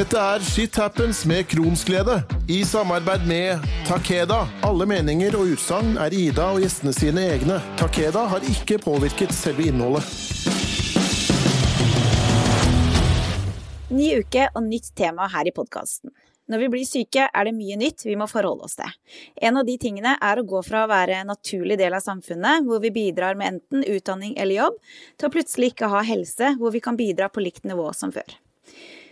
[0.00, 4.46] Dette er Shit Happens med Kronsglede, i samarbeid med Takeda.
[4.64, 7.58] Alle meninger og utsagn er Ida og gjestene sine egne.
[7.76, 10.08] Takeda har ikke påvirket selve innholdet.
[13.92, 16.16] Ny uke og nytt tema her i podkasten.
[16.48, 18.98] Når vi blir syke, er det mye nytt vi må forholde oss til.
[19.36, 22.64] En av de tingene er å gå fra å være en naturlig del av samfunnet,
[22.64, 24.84] hvor vi bidrar med enten utdanning eller jobb,
[25.20, 28.40] til å plutselig ikke ha helse, hvor vi kan bidra på likt nivå som før.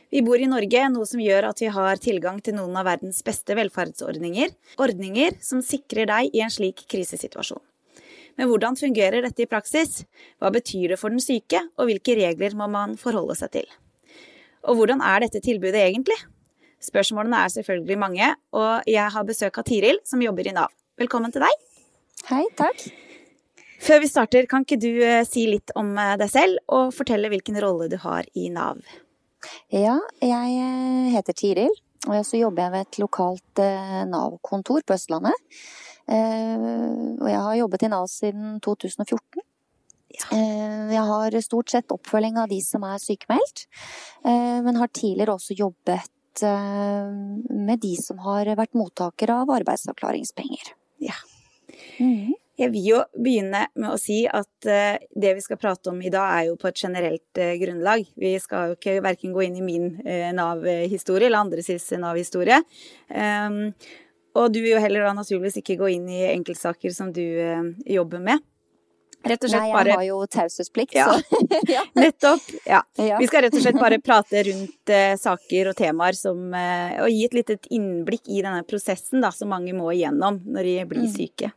[0.09, 3.21] Vi bor i Norge, noe som gjør at vi har tilgang til noen av verdens
[3.25, 4.55] beste velferdsordninger.
[4.81, 7.61] Ordninger som sikrer deg i en slik krisesituasjon.
[8.41, 10.07] Men hvordan fungerer dette i praksis?
[10.41, 13.67] Hva betyr det for den syke, og hvilke regler må man forholde seg til?
[14.65, 16.17] Og hvordan er dette tilbudet egentlig?
[16.81, 20.73] Spørsmålene er selvfølgelig mange, og jeg har besøk av Tiril, som jobber i Nav.
[20.99, 21.67] Velkommen til deg.
[22.31, 22.87] Hei, takk.
[23.83, 27.29] Før vi starter, kan ikke du eh, si litt om eh, deg selv, og fortelle
[27.31, 28.81] hvilken rolle du har i Nav?
[29.73, 31.75] Ja, jeg eh, heter Tiril,
[32.09, 35.37] og så jobber jeg ved et lokalt eh, Nav-kontor på Østlandet.
[36.09, 36.67] Eh,
[37.19, 39.45] og jeg har jobbet i Nav siden 2014.
[40.19, 43.67] Jeg har stort sett oppfølging av de som er sykemeldt,
[44.25, 50.73] men har tidligere også jobbet med de som har vært mottakere av arbeidsavklaringspenger.
[51.05, 51.15] Ja.
[52.01, 52.33] Mm.
[52.59, 56.11] Jeg vil jo begynne med å si at uh, det vi skal prate om i
[56.11, 58.03] dag, er jo på et generelt uh, grunnlag.
[58.19, 62.59] Vi skal jo ikke verken gå inn i min uh, Nav-historie eller andres Nav-historie.
[63.15, 63.61] Um,
[64.39, 67.23] og du vil jo heller da naturligvis ikke gå inn i enkeltsaker som du
[67.87, 68.43] jobber med.
[69.27, 69.95] Rett og slett Nei, jeg bare...
[69.99, 71.07] har jo taushetsplikt, ja.
[71.11, 71.41] så
[71.77, 71.83] ja.
[71.99, 72.51] Nettopp.
[72.69, 72.83] Ja.
[72.99, 73.19] ja.
[73.19, 77.39] Vi skal rett og slett bare prate rundt saker og temaer som Og gi et
[77.39, 81.15] lite innblikk i denne prosessen da, som mange må igjennom når de blir mm.
[81.17, 81.51] syke.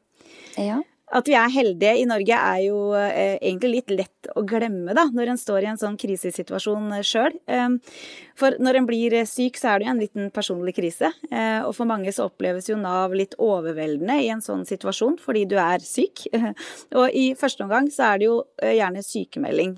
[0.58, 0.82] Ja.
[1.12, 5.10] At vi er heldige i Norge er jo eh, egentlig litt lett å glemme da,
[5.12, 7.36] når en står i en sånn krisesituasjon eh, sjøl.
[7.52, 7.98] Eh,
[8.40, 11.12] for når en blir eh, syk, så er det jo en liten personlig krise.
[11.32, 15.58] Og for mange så oppleves jo Nav litt overveldende i en sånn situasjon fordi du
[15.60, 16.24] er syk.
[17.00, 19.76] og i første omgang så er det jo gjerne sykemelding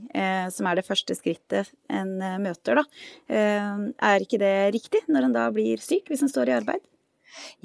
[0.54, 2.86] som er det første skrittet en møter, da.
[3.30, 6.84] er ikke det riktig når en da blir syk, hvis en står i arbeid?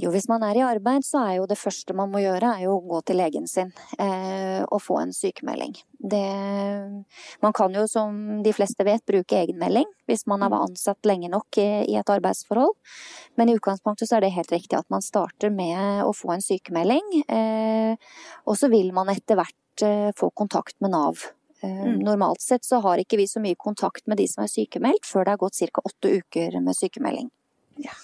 [0.00, 2.66] Jo, hvis man er i arbeid, så er jo det første man må gjøre, er
[2.66, 5.76] jo å gå til legen sin eh, og få en sykemelding.
[5.98, 6.24] Det,
[7.42, 11.30] man kan jo, som de fleste vet, bruke egenmelding hvis man har vært ansatt lenge
[11.32, 12.76] nok i, i, et arbeidsforhold.
[13.40, 16.44] Men i utgangspunktet så er det helt riktig at man starter med å få en
[16.44, 17.24] sykemelding.
[17.26, 18.14] Eh,
[18.46, 21.26] og så vil man etter hvert eh, få kontakt med Nav.
[21.62, 21.98] Eh, mm.
[22.06, 25.26] Normalt sett så har ikke vi så mye kontakt med de som er sykemeldt, før
[25.26, 25.82] det har gått ca.
[25.84, 27.30] åtte uker med sykemelding.
[27.82, 27.94] Ja.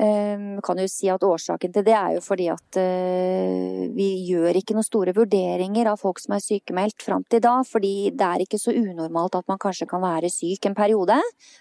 [0.00, 4.56] Um, kan jo si at Årsaken til det er jo fordi at uh, vi gjør
[4.56, 8.44] ikke noen store vurderinger av folk som er sykemeldt fram til da, fordi det er
[8.46, 11.18] ikke så unormalt at man kanskje kan være syk en periode,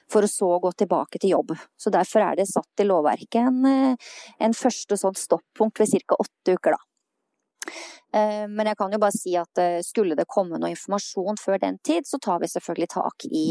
[0.07, 1.51] for å så gå tilbake til jobb.
[1.75, 6.19] Så Derfor er det satt i lovverket en, uh, en første sånn stoppunkt ved ca.
[6.23, 7.73] åtte uker, da.
[8.16, 11.81] Uh, men jeg kan jo bare si at skulle det komme noe informasjon før den
[11.83, 13.50] tid, så tar vi selvfølgelig tak i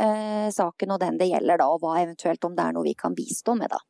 [0.00, 3.12] saken og den det gjelder da, og hva eventuelt om det er noe vi kan
[3.12, 3.80] bistå med, da.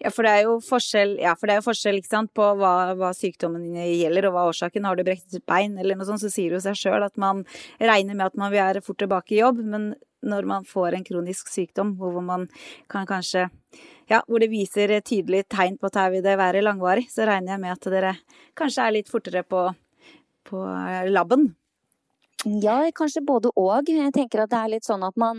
[0.00, 4.28] Ja, for det er jo forskjell, ja, jo forskjell sant, på hva, hva, sykdommen gjelder
[4.28, 4.88] og hva årsaken.
[4.88, 7.16] Har du brekt et bein eller noe sånt, så sier det jo seg sjøl at
[7.20, 7.44] man
[7.80, 9.62] regner med at man vil være fort tilbake i jobb.
[9.64, 9.92] Men
[10.24, 12.46] når man får en kronisk sykdom hvor man
[12.90, 13.48] kan kanskje
[14.08, 17.54] ja, hvor det viser tydelig tegn på at her vil det være langvarig, så regner
[17.54, 18.14] jeg med at dere
[18.58, 19.66] kanskje er litt fortere på,
[20.48, 20.64] på
[21.12, 21.52] laben.
[22.44, 23.88] Ja, kanskje både og.
[23.88, 25.38] Jeg tenker at det er litt sånn at man,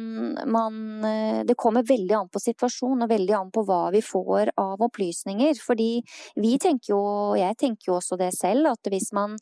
[0.50, 4.50] man, eh, Det kommer veldig an på situasjonen og veldig an på hva vi får
[4.58, 5.54] av opplysninger.
[5.62, 6.02] Fordi
[6.36, 7.00] vi tenker jo,
[7.34, 9.38] og jeg tenker jo også det selv, at hvis man,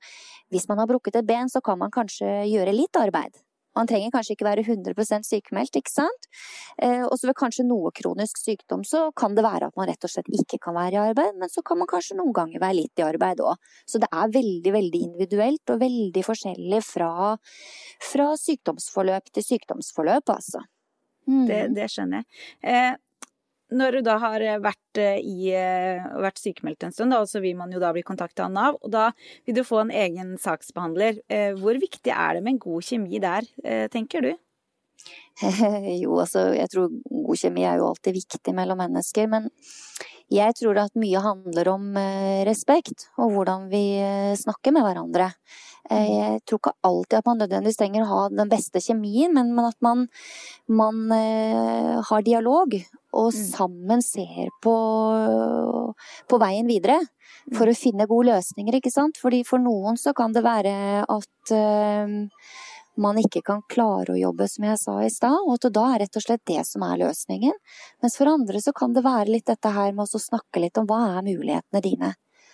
[0.52, 3.32] hvis man har brukket et ben, så kan man kanskje gjøre litt arbeid.
[3.78, 6.28] Man trenger kanskje ikke være 100% sykemeldt, ikke sant.
[6.78, 10.06] Eh, og så ved kanskje noe kronisk sykdom så kan det være at man rett
[10.06, 12.80] og slett ikke kan være i arbeid, men så kan man kanskje noen ganger være
[12.82, 13.72] litt i arbeid òg.
[13.90, 17.14] Så det er veldig, veldig individuelt og veldig forskjellig fra,
[18.12, 20.64] fra sykdomsforløp til sykdomsforløp, altså.
[21.30, 21.46] Mm.
[21.48, 22.46] Det, det, skjønner jeg.
[22.68, 22.94] Eh,
[23.74, 27.58] når du da har vært, eh, i, eh, vært sykemeldt en stund, da, så vil
[27.58, 29.12] man jo da bli kontakta av Nav, og da
[29.46, 31.20] vil du få en egen saksbehandler.
[31.30, 33.48] Eh, hvor viktig er det med en god kjemi der,
[33.90, 34.34] tenker du?
[36.04, 39.50] jo, altså, jeg tror god kjemi er jo alltid viktig mellom mennesker, men
[40.34, 42.00] jeg tror at mye handler om
[42.48, 43.84] respekt og hvordan vi
[44.40, 45.30] snakker med hverandre.
[45.92, 46.00] Mm.
[46.08, 49.78] Jeg tror ikke alltid at man nødvendigvis trenger å ha den beste kjemien, men at
[49.84, 50.08] man,
[50.72, 52.78] man har dialog
[53.14, 53.42] og mm.
[53.52, 54.76] sammen ser på,
[56.30, 57.02] på veien videre.
[57.54, 59.20] For å finne gode løsninger, ikke sant.
[59.20, 61.54] Fordi for noen så kan det være at,
[63.02, 66.04] man ikke kan klare å jobbe, som jeg sa i stad, og at da er
[66.04, 67.56] rett og slett det som er løsningen.
[68.04, 70.90] Mens for andre så kan det være litt dette her med å snakke litt om
[70.90, 72.14] hva er mulighetene dine.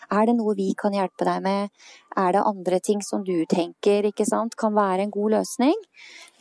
[0.09, 1.69] Er det noe vi kan hjelpe deg med?
[2.17, 5.75] Er det andre ting som du tenker ikke sant, kan være en god løsning?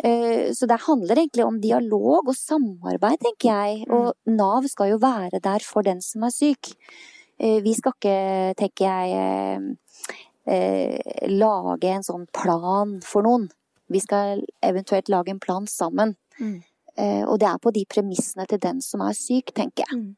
[0.00, 3.84] Eh, så det handler egentlig om dialog og samarbeid, tenker jeg.
[3.84, 3.94] Mm.
[3.98, 6.72] Og Nav skal jo være der for den som er syk.
[7.36, 8.18] Eh, vi skal ikke,
[8.58, 9.76] tenker jeg,
[10.48, 13.50] eh, lage en sånn plan for noen.
[13.88, 16.14] Vi skal eventuelt lage en plan sammen.
[16.38, 16.58] Mm.
[16.98, 20.00] Eh, og det er på de premissene til den som er syk, tenker jeg.
[20.00, 20.16] Mm.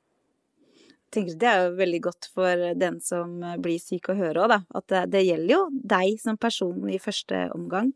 [1.11, 4.61] tenker Det er jo veldig godt for den som blir syk å høre òg, da.
[4.79, 5.63] At det, det, gjelder jo
[5.95, 7.93] deg som person i første omgang.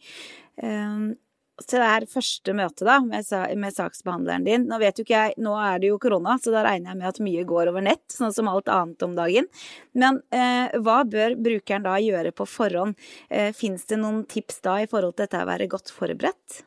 [0.61, 1.15] Um,
[1.63, 3.29] til det her første møtet da, med,
[3.61, 4.67] med, saksbehandleren din.
[4.71, 7.11] Nå vet jo ikke jeg, nå er det jo korona, så da regner jeg med
[7.13, 9.47] at mye går over nett, sånn som alt annet om dagen.
[9.95, 12.99] Men eh, hva bør brukeren da gjøre på forhånd?
[13.31, 16.65] Eh, Fins det noen tips da i forhold til dette å være godt forberedt?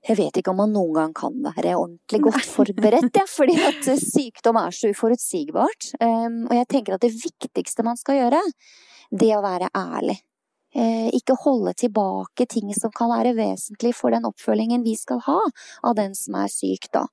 [0.00, 3.90] Jeg vet ikke om man noen gang kan være ordentlig godt forberedt, ja, fordi at
[4.00, 5.92] sykdom er så uforutsigbart.
[6.00, 8.40] Um, og jeg tenker at det viktigste man skal gjøre,
[9.12, 10.16] det er å være ærlig.
[10.70, 15.40] Eh, ikke holde tilbake ting som kan være vesentlig for den oppfølgingen vi skal ha
[15.82, 17.08] av den som er syk, da.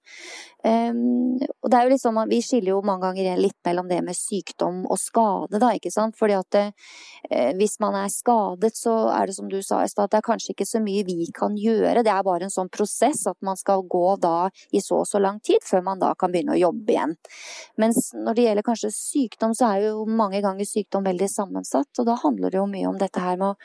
[0.68, 3.88] Um, og det er jo litt sånn at Vi skiller jo mange ganger litt mellom
[3.88, 6.18] det med sykdom og skade, da, ikke sant.
[6.19, 10.06] Fordi at eh, hvis man er skadet, så er det som du sa i stad,
[10.06, 12.03] at det er kanskje ikke så mye vi kan gjøre.
[12.06, 15.21] Det er bare en sånn prosess at man skal gå da i så og så
[15.21, 17.18] lang tid før man da kan begynne å jobbe igjen.
[17.81, 21.89] Mens når det gjelder kanskje sykdom, så er jo mange ganger sykdom veldig sammensatt.
[21.98, 23.55] Og da handler det jo mye om dette her med å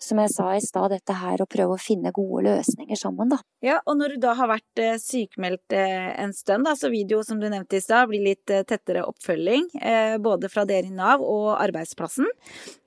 [0.00, 3.36] som jeg sa i stad, dette her å prøve å finne gode løsninger sammen, da.
[3.64, 7.20] Ja, og når du da har vært eh, sykemeldt eh, en stund, da, så video
[7.26, 9.68] som du nevnte i stad, blir litt eh, tettere oppfølging,
[10.24, 12.28] både fra dere i Nav og arbeidsplassen.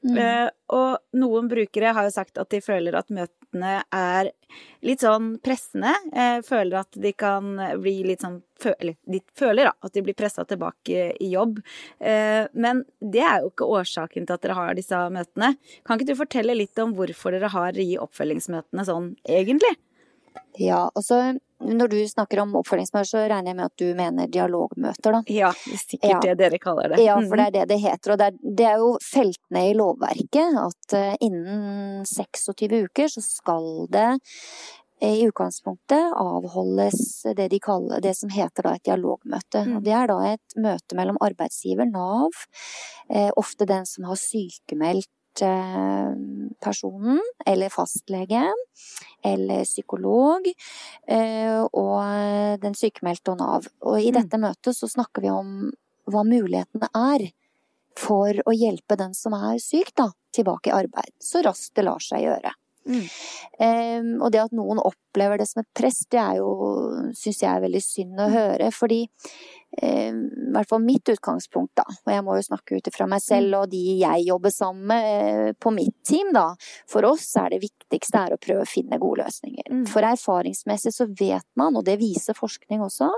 [0.05, 0.49] Mm.
[0.73, 4.31] Og noen brukere har jo sagt at de føler at møtene er
[4.81, 5.93] litt sånn pressende.
[6.47, 8.41] Føler at de kan bli litt sånn
[8.79, 11.59] Eller de føler da, at de blir pressa tilbake i jobb.
[11.99, 15.53] Men det er jo ikke årsaken til at dere har disse møtene.
[15.83, 19.75] Kan ikke du fortelle litt om hvorfor dere har de oppfølgingsmøtene sånn egentlig?
[20.57, 25.17] Ja, altså når du snakker om oppfølgingsmøter, så regner jeg med at du mener dialogmøter,
[25.17, 25.21] da?
[25.31, 26.21] Ja, det er sikkert ja.
[26.23, 27.01] det dere kaller det.
[27.03, 28.13] Ja, for det er det det heter.
[28.13, 33.23] Og det er, det er jo feltene i lovverket at uh, innen 26 uker så
[33.23, 34.09] skal det
[35.01, 37.01] eh, i utgangspunktet avholdes
[37.37, 39.65] det de kaller det som heter et dialogmøte.
[39.67, 39.81] Mm.
[39.85, 42.45] Det er da et møte mellom arbeidsgiver, Nav,
[43.09, 46.13] eh, ofte den som har sykemeldt Eh,
[46.63, 48.43] personen, eller fastlege,
[49.23, 50.45] eller psykolog,
[51.07, 53.67] eh, og den sykemeldte og Nav.
[53.81, 54.17] Og i mm.
[54.19, 55.71] dette møtet så snakker vi om
[56.05, 57.25] hva mulighetene er
[57.97, 61.11] for å hjelpe den som er syk, da, tilbake i arbeid.
[61.21, 62.53] Så raskt det lar seg gjøre.
[62.83, 63.03] Mm.
[63.63, 66.49] Um, og det at noen opplever det som et press, det er jo,
[67.17, 68.69] syns jeg er veldig synd å høre.
[68.75, 73.07] Fordi um, i hvert fall mitt utgangspunkt, da, og jeg må jo snakke ut ifra
[73.09, 76.49] meg selv og de jeg jobber sammen med uh, på mitt team, da.
[76.89, 79.69] For oss er det viktigste er å prøve å finne gode løsninger.
[79.69, 79.85] Mm.
[79.91, 83.11] For erfaringsmessig så vet man, og det viser forskning også,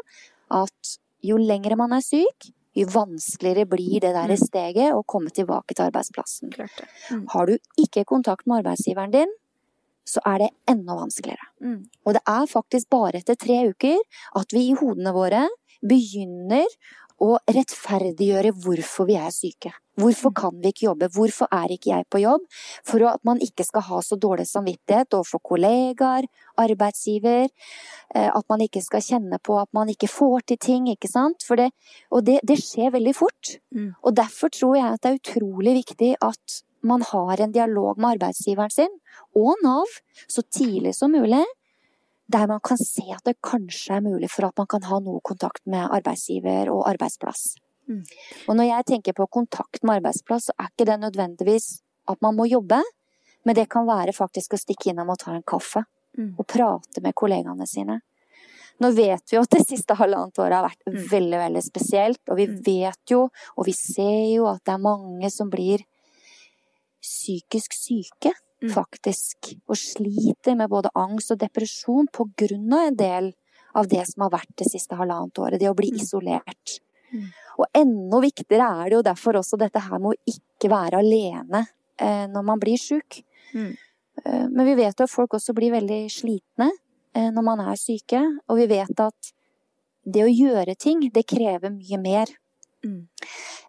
[0.55, 4.41] at jo lengre man er syk, jo vanskeligere blir det der mm.
[4.41, 6.51] steget å komme tilbake til arbeidsplassen.
[6.51, 7.23] Mm.
[7.31, 9.31] Har du ikke kontakt med arbeidsgiveren din,
[10.05, 11.49] så er det enda vanskeligere.
[11.63, 11.79] Mm.
[12.05, 13.97] Og det er faktisk bare etter tre uker
[14.39, 15.47] at vi i hodene våre
[15.85, 16.69] begynner
[17.21, 19.71] å rettferdiggjøre hvorfor vi er syke.
[19.95, 20.35] Hvorfor mm.
[20.35, 21.07] kan vi ikke jobbe?
[21.15, 22.43] Hvorfor er ikke jeg på jobb?
[22.87, 26.27] For at man ikke skal ha så dårlig samvittighet overfor kollegaer,
[26.59, 27.47] arbeidsgiver.
[28.11, 31.47] Eh, at man ikke skal kjenne på at man ikke får til ting, ikke sant.
[31.55, 31.69] Det,
[32.11, 33.55] og det, det, skjer veldig fort.
[33.71, 33.93] Mm.
[34.03, 38.15] Og derfor tror jeg at det er utrolig viktig at man har en dialog med
[38.15, 38.91] arbeidsgiveren sin
[39.35, 41.43] og Nav så tidlig som mulig,
[42.31, 45.21] der man kan se at det kanskje er mulig for at man kan ha noe
[45.25, 47.55] kontakt med arbeidsgiver og arbeidsplass.
[47.89, 48.01] Mm.
[48.49, 51.67] Og når jeg tenker på kontakt med arbeidsplass, så er ikke det nødvendigvis
[52.09, 52.81] at man må jobbe,
[53.45, 55.85] men det kan være faktisk å stikke innom og ta en kaffe.
[56.17, 56.33] Mm.
[56.39, 57.99] Og prate med kollegaene sine.
[58.79, 61.01] Nå vet vi jo at det siste halvannet året har vært mm.
[61.11, 62.21] veldig, veldig spesielt.
[62.31, 62.55] Og vi mm.
[62.65, 63.25] vet jo,
[63.55, 65.83] og vi ser jo at det er mange som blir
[67.05, 68.33] psykisk syke,
[68.63, 68.71] mm.
[68.73, 69.53] faktisk.
[69.69, 73.31] Og sliter med både angst og depresjon på grunn av en del
[73.75, 75.59] av det som har vært det siste halvannet året.
[75.61, 76.01] Det å bli mm.
[76.01, 76.77] isolert.
[77.13, 77.27] Mm.
[77.61, 81.65] Og enda viktigere er det jo derfor også dette her med å ikke være alene
[82.01, 83.21] eh, når man blir sjuk.
[83.53, 83.73] Mm.
[84.23, 86.69] Eh, men vi vet jo at folk også blir veldig slitne
[87.15, 88.21] eh, når man er syke.
[88.49, 89.31] Og vi vet at
[90.05, 92.31] det å gjøre ting, det krever mye mer.
[92.85, 93.07] Mm.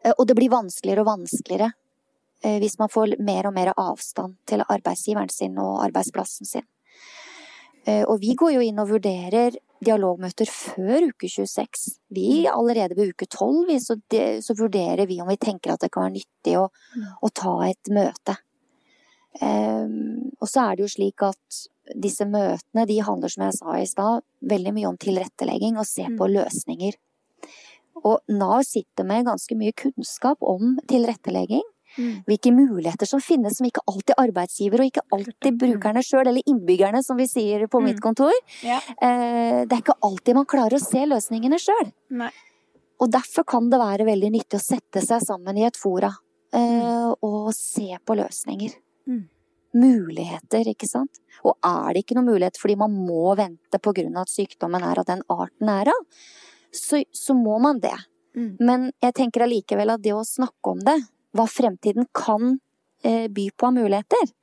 [0.03, 1.73] Eh, og det blir vanskeligere og vanskeligere.
[2.45, 6.67] Eh, hvis man får mer og mer avstand til arbeidsgiveren sin og arbeidsplassen sin.
[7.87, 12.01] Eh, og vi går jo inn og vurderer dialogmøter før uke 26.
[12.17, 13.99] Vi allerede ved uke 12 så,
[14.43, 17.07] så, vurderer vi om vi tenker at det kan være nyttig å, mm.
[17.23, 18.39] å ta et møte.
[19.37, 21.59] Um, og så er det jo slik at
[21.93, 26.07] disse møtene de handler, som jeg sa i stad, veldig mye om tilrettelegging og se
[26.09, 26.33] på mm.
[26.39, 26.97] løsninger.
[28.03, 31.65] Og Nav sitter med ganske mye kunnskap om tilrettelegging.
[31.97, 32.23] Mm.
[32.29, 35.61] Hvilke muligheter som finnes som ikke alltid arbeidsgiver og ikke alltid mm.
[35.63, 37.89] brukerne sjøl, eller innbyggerne, som vi sier på mm.
[37.89, 38.35] mitt kontor.
[38.67, 38.81] Ja.
[38.97, 41.93] Eh, det er ikke alltid man klarer å se løsningene sjøl.
[43.03, 46.11] Og derfor kan det være veldig nyttig å sette seg sammen i et fora
[46.55, 47.17] eh, mm.
[47.27, 48.77] og se på løsninger.
[49.07, 49.25] Mm.
[49.77, 51.21] Muligheter, ikke sant.
[51.45, 55.09] Og er det ikke noen mulighet fordi man må vente av at sykdommen er av
[55.09, 56.23] den arten er av,
[56.73, 57.97] så, så må man det.
[58.37, 58.57] Mm.
[58.61, 60.97] Men jeg tenker allikevel at det å snakke om det,
[61.39, 62.59] hva fremtiden kan
[63.05, 64.35] eh, by på av muligheter,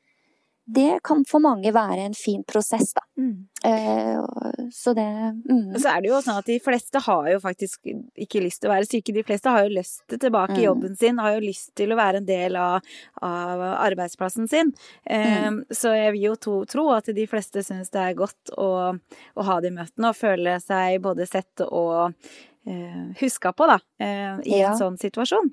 [0.65, 3.01] det kan for mange være en fin prosess, da.
[3.19, 3.47] Mm.
[3.67, 5.03] Eh, så det
[5.49, 5.73] mm.
[5.79, 8.73] Så er det jo sånn at de fleste har jo faktisk ikke lyst til å
[8.73, 9.15] være syke.
[9.15, 10.65] De fleste har jo lyst til tilbake i mm.
[10.65, 14.71] jobben sin, har jo lyst til å være en del av, av arbeidsplassen sin.
[15.03, 15.59] Eh, mm.
[15.67, 19.47] så jeg vil jo to, tro at de fleste syns det er godt å, å
[19.49, 22.15] ha de møtene og føle seg både sett og
[22.63, 24.71] eh, huska på, da, eh, i ja.
[24.71, 25.51] en sånn situasjon.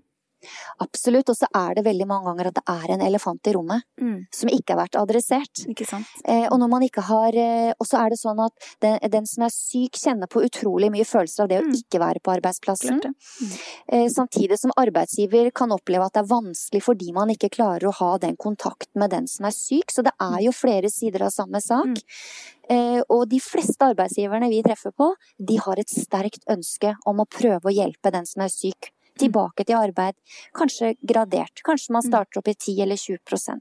[0.85, 1.31] Absolutt.
[1.33, 4.17] Og så er det veldig mange ganger at det er en elefant i rommet mm.
[4.35, 5.65] som ikke har vært adressert.
[5.71, 6.11] Ikke sant.
[6.25, 9.27] Eh, og når man ikke har eh, Og så er det sånn at den, den,
[9.29, 11.71] som er syk, kjenner på utrolig mye følelser av det mm.
[11.71, 13.01] å ikke være på arbeidsplassen.
[13.01, 13.57] Mm.
[13.97, 17.97] Eh, samtidig som arbeidsgiver kan oppleve at det er vanskelig fordi man ikke klarer å
[18.01, 19.93] ha den kontakten med den som er syk.
[19.93, 22.01] Så det er jo flere sider av samme sak.
[22.01, 22.49] Mm.
[22.71, 27.29] Eh, og de fleste arbeidsgiverne vi treffer på, de har et sterkt ønske om å
[27.29, 30.17] prøve å hjelpe den som er syk tilbake til arbeid.
[30.57, 31.63] Kanskje gradert.
[31.67, 32.09] Kanskje man mm.
[32.11, 33.61] starter opp i 10 eller 20%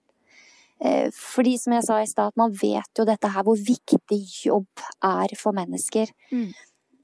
[0.86, 4.88] eh, fordi som jeg sa i stad, man vet jo dette her hvor viktig jobb
[5.06, 6.12] er for mennesker.
[6.32, 6.50] Mm.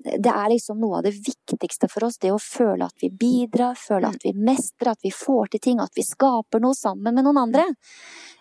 [0.05, 3.77] Det er liksom noe av det viktigste for oss, det å føle at vi bidrar,
[3.79, 4.25] føle at mm.
[4.27, 7.65] vi mestrer, at vi får til ting, at vi skaper noe sammen med noen andre.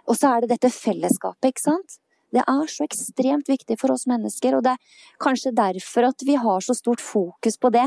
[0.04, 2.00] Og så er det dette fellesskapet, ikke sant.
[2.34, 6.36] Det er så ekstremt viktig for oss mennesker, og det er kanskje derfor at vi
[6.40, 7.86] har så stort fokus på det.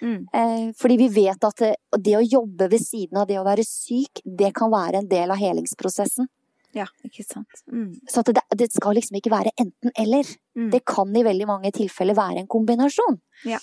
[0.00, 0.26] Mm.
[0.32, 3.64] Eh, fordi vi vet at det, det, å jobbe ved siden av det å være
[3.66, 6.28] syk, det kan være en del av helingsprosessen.
[6.76, 7.62] Ja, ikke sant.
[7.72, 7.94] Mm.
[8.10, 10.28] Så det, det, skal liksom ikke være enten-eller.
[10.58, 10.68] Mm.
[10.74, 13.16] Det kan i veldig mange tilfeller være en kombinasjon.
[13.48, 13.60] Ja.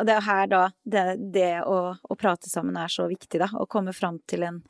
[0.00, 1.04] Og det er her da det,
[1.34, 3.50] det å, å, prate sammen er så viktig, da.
[3.52, 4.60] Å komme fram til en,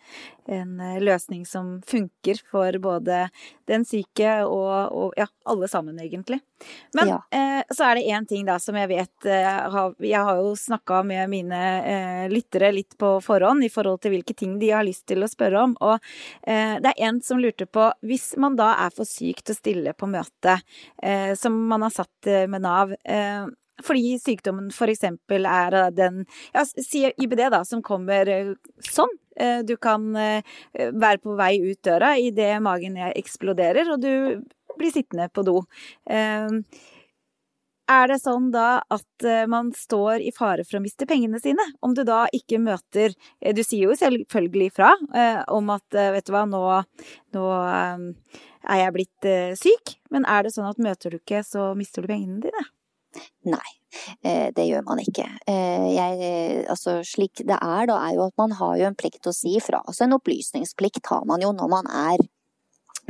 [0.50, 3.28] en eh, løsning som funker for både
[3.70, 6.40] den syke og, og ja, alle sammen, egentlig.
[6.98, 7.18] Men ja.
[7.30, 10.52] eh, så er det én ting da som jeg vet eh, har, Jeg har jo
[10.58, 14.84] snakka med mine eh, lyttere litt på forhånd i forhold til hvilke ting de har
[14.84, 15.76] lyst til å spørre om.
[15.80, 15.96] Og
[16.42, 19.60] eh, det er en som lurte på Hvis man da er for syk til å
[19.60, 20.58] stille på møte,
[21.02, 22.92] eh, som man har satt med Nav
[23.84, 25.04] fordi sykdommen f.eks.
[25.38, 26.22] er den
[26.54, 29.12] ja, si IBD, da, som kommer eh, sånn.
[29.36, 34.40] Eh, du kan eh, være på vei ut døra idet magen eksploderer, og du
[34.78, 35.60] blir sittende på do.
[37.90, 41.64] Er det sånn da at man står i fare for å miste pengene sine?
[41.82, 44.92] Om du da ikke møter Du sier jo selvfølgelig fra
[45.50, 46.62] om at vet du hva, nå,
[47.34, 52.06] nå er jeg blitt syk, men er det sånn at møter du ikke, så mister
[52.06, 52.64] du pengene dine?
[53.50, 53.70] Nei,
[54.22, 55.26] eh, det gjør man ikke.
[55.48, 59.22] Eh, jeg, altså, slik det er, da, er jo at man har jo en plikt
[59.24, 59.82] til å si ifra.
[59.86, 62.28] Altså en opplysningsplikt har man jo når man er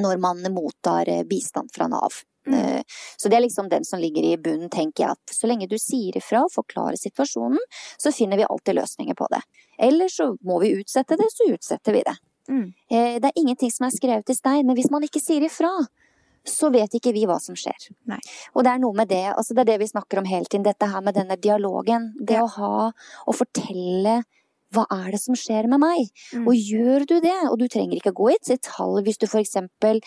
[0.01, 2.23] Når man mottar eh, bistand fra Nav.
[2.49, 2.81] Mm.
[3.21, 5.17] Så det er liksom den som ligger i bunnen, tenker jeg.
[5.19, 7.61] At så lenge du sier ifra og forklarer situasjonen,
[8.01, 9.43] så finner vi alltid løsninger på det.
[9.77, 12.17] Eller så må vi utsette det, så utsetter vi det.
[12.49, 12.65] Mm.
[12.89, 15.69] Det er ingenting som er skrevet i stein, men hvis man ikke sier ifra,
[16.47, 17.91] så vet ikke vi hva som skjer.
[18.11, 18.21] Nei.
[18.55, 20.67] Og det er noe med det, altså det er det vi snakker om hele tiden,
[20.67, 22.13] dette her med denne dialogen.
[22.17, 22.45] Det ja.
[22.47, 22.91] å ha,
[23.29, 24.21] å fortelle
[24.75, 26.11] hva er det som skjer med meg?
[26.31, 26.47] Mm.
[26.47, 30.03] Og gjør du det, og du trenger ikke gå i detalj hvis du for eksempel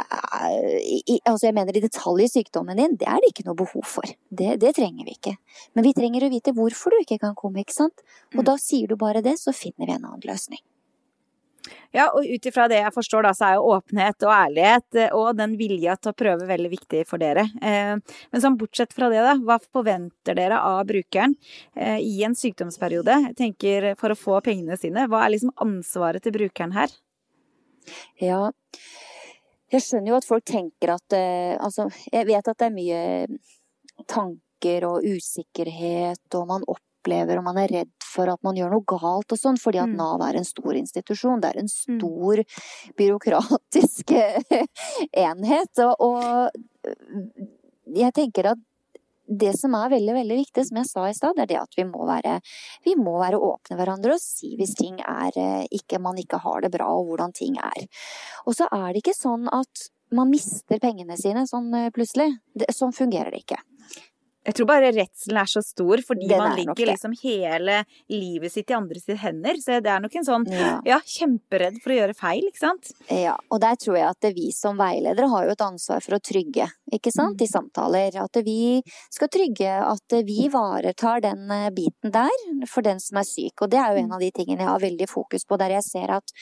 [0.00, 4.08] Altså jeg mener i detalj i sykdommen din, det er det ikke noe behov for.
[4.32, 5.34] Det, det, trenger vi ikke.
[5.76, 8.00] Men vi trenger å vite hvorfor du ikke kan komme, ikke sant?
[8.32, 8.46] Og mm.
[8.48, 10.62] da sier du bare det, så finner vi en annen løsning.
[11.92, 15.14] Ja, og ut ifra det jeg forstår, da, så er jo åpenhet og ærlighet eh,
[15.16, 17.46] og den vilja til å prøve veldig viktig for dere.
[17.60, 21.34] Eh, men sånn bortsett fra det, da, hva forventer dere av brukeren
[21.74, 23.16] eh, i en sykdomsperiode?
[23.30, 25.08] Jeg tenker for å få pengene sine.
[25.10, 26.94] Hva er liksom ansvaret til brukeren her?
[28.22, 28.44] Ja,
[29.70, 33.02] jeg skjønner jo at folk tenker at Altså, jeg vet at det er mye
[34.10, 38.74] tanker og usikkerhet, og man opplever opplever og man er redd for at man gjør
[38.74, 39.96] noe galt og sånn, fordi at Mm.
[39.96, 41.40] Nav er en stor institusjon.
[41.40, 42.42] Det er en stor
[42.96, 44.12] byråkratisk
[45.26, 45.78] enhet.
[45.78, 46.50] Og, og
[47.96, 48.58] jeg tenker at
[49.30, 51.84] det som er veldig, veldig viktig, som jeg sa i stad, er det at vi
[51.86, 52.40] må være,
[52.82, 56.64] vi må være åpne hverandre og si hvis ting er eh, ikke, man ikke har
[56.64, 57.86] det bra, og hvordan ting er.
[58.46, 62.32] Og så er det ikke sånn at man mister pengene sine sånn eh, plutselig.
[62.58, 63.60] Det, sånn fungerer det ikke.
[64.40, 68.52] Jeg tror bare redselen er så stor, fordi Den man er ligger liksom hele livet
[68.54, 69.58] sitt i andres hender.
[69.60, 70.80] Så det er nok en sånn Ja.
[70.86, 72.92] ja, kjemperedd for å gjøre feil, ikke sant?
[73.12, 76.22] Ja, og der tror jeg at vi som veiledere har jo et ansvar for å
[76.24, 78.16] trygge, ikke sant, i samtaler.
[78.16, 78.82] At vi
[79.12, 83.60] skal trygge at vi ivaretar den eh, biten der for den som er syk.
[83.60, 85.84] Og det er jo en av de tingene jeg har veldig fokus på, der jeg
[85.84, 86.32] ser at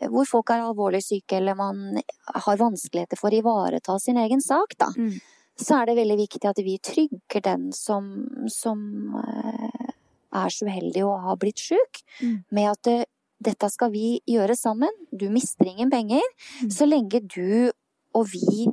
[0.00, 2.00] eh, hvor folk er alvorlig syke eller man
[2.32, 4.88] har vanskeligheter for å ivareta sin egen sak, da.
[4.96, 5.20] Mm.
[5.56, 8.10] Så er det veldig viktig at vi trygger den som,
[8.52, 8.80] som
[9.22, 9.92] eh,
[10.36, 12.44] er så uheldig å ha blitt sjuk, Mm.
[12.50, 12.98] med at det,
[13.42, 14.92] dette skal vi gjøre sammen.
[15.12, 16.22] Du mister ingen penger,
[16.62, 16.70] Mm.
[16.72, 17.72] så lenge du
[18.14, 18.66] og vi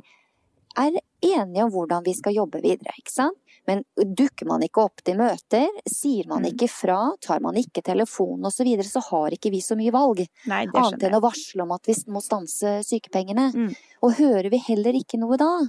[0.76, 3.38] er enige om hvordan vi skal jobbe videre, ikke sant?
[3.66, 6.50] Men dukker man ikke opp til møter, sier man Mm.
[6.52, 9.92] ikke fra, tar man ikke telefonen osv., så, videre, så har ikke vi så mye
[9.92, 10.26] valg.
[10.46, 13.52] Nei, Annet enn å varsle om at vi må stanse sykepengene.
[13.54, 13.76] Mm.
[14.02, 15.68] Og hører vi heller ikke noe da, eh,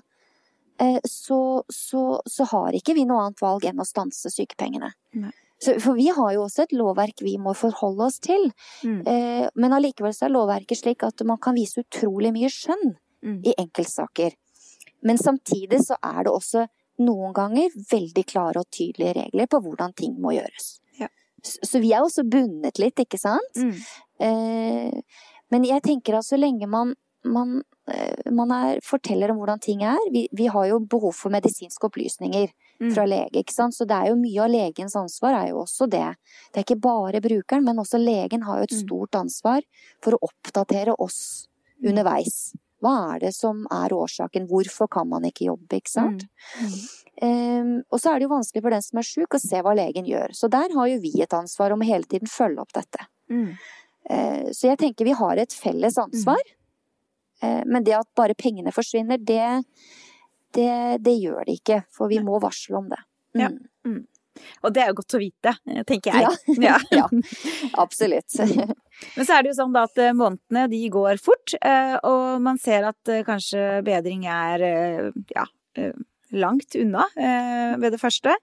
[1.07, 4.91] så, så, så har ikke vi noe annet valg enn å stanse sykepengene.
[5.21, 5.31] Nei.
[5.61, 8.49] Så, for vi har jo også et lovverk vi må forholde oss til.
[8.83, 8.97] Mm.
[9.07, 13.39] Eh, men allikevel så er lovverket slik at man kan vise utrolig mye skjønn Mm.
[13.41, 14.35] i enkeltsaker.
[15.01, 16.67] Men samtidig så er det også
[17.01, 20.75] noen ganger veldig klare og tydelige regler på hvordan ting må gjøres.
[20.99, 21.07] Ja.
[21.41, 23.57] Så, så vi er også bundet litt, ikke sant?
[23.57, 23.73] Mm.
[24.27, 25.01] Eh,
[25.49, 26.93] men jeg tenker at så lenge man,
[27.25, 31.33] man, eh, man er, forteller om hvordan ting er vi, vi har jo behov for
[31.33, 32.89] medisinske opplysninger Mm.
[32.91, 33.71] fra lege, ikke sant.
[33.73, 36.09] Så det er jo mye av legens ansvar er jo også det.
[36.51, 38.81] Det er ikke bare brukeren, men også legen har jo et Mm.
[38.83, 39.61] stort ansvar
[40.03, 41.47] for å oppdatere oss
[41.81, 41.91] Mm.
[41.91, 42.53] underveis.
[42.83, 44.49] Hva er det som er årsaken?
[44.49, 46.25] Hvorfor kan man ikke jobbe, ikke sant?
[47.21, 49.73] Eh, og så er det jo vanskelig for den som er sjuk å se hva
[49.73, 50.35] legen gjør.
[50.35, 53.07] Så der har jo vi et ansvar om å hele tiden følge opp dette.
[53.31, 53.57] Mm.
[54.09, 56.37] Uh, Så jeg tenker vi har et felles ansvar.
[57.43, 59.63] Eh, Men det at bare pengene forsvinner, det,
[60.55, 60.71] det,
[61.03, 61.81] det gjør det ikke.
[61.93, 63.01] For vi må varsle om det.
[63.35, 63.51] Ja.
[63.87, 64.03] Mm.
[64.67, 66.39] Og det er jo godt å vite, eh, tenker jeg.
[66.63, 66.79] Ja.
[66.99, 67.05] Ja.
[67.79, 68.35] Absolutt.
[69.15, 71.55] Men så er det jo sånn da at eh, månedene de går fort,
[72.07, 74.63] og man ser at kanskje bedring er
[75.35, 75.43] ja,
[76.35, 78.33] langt unna ved det første.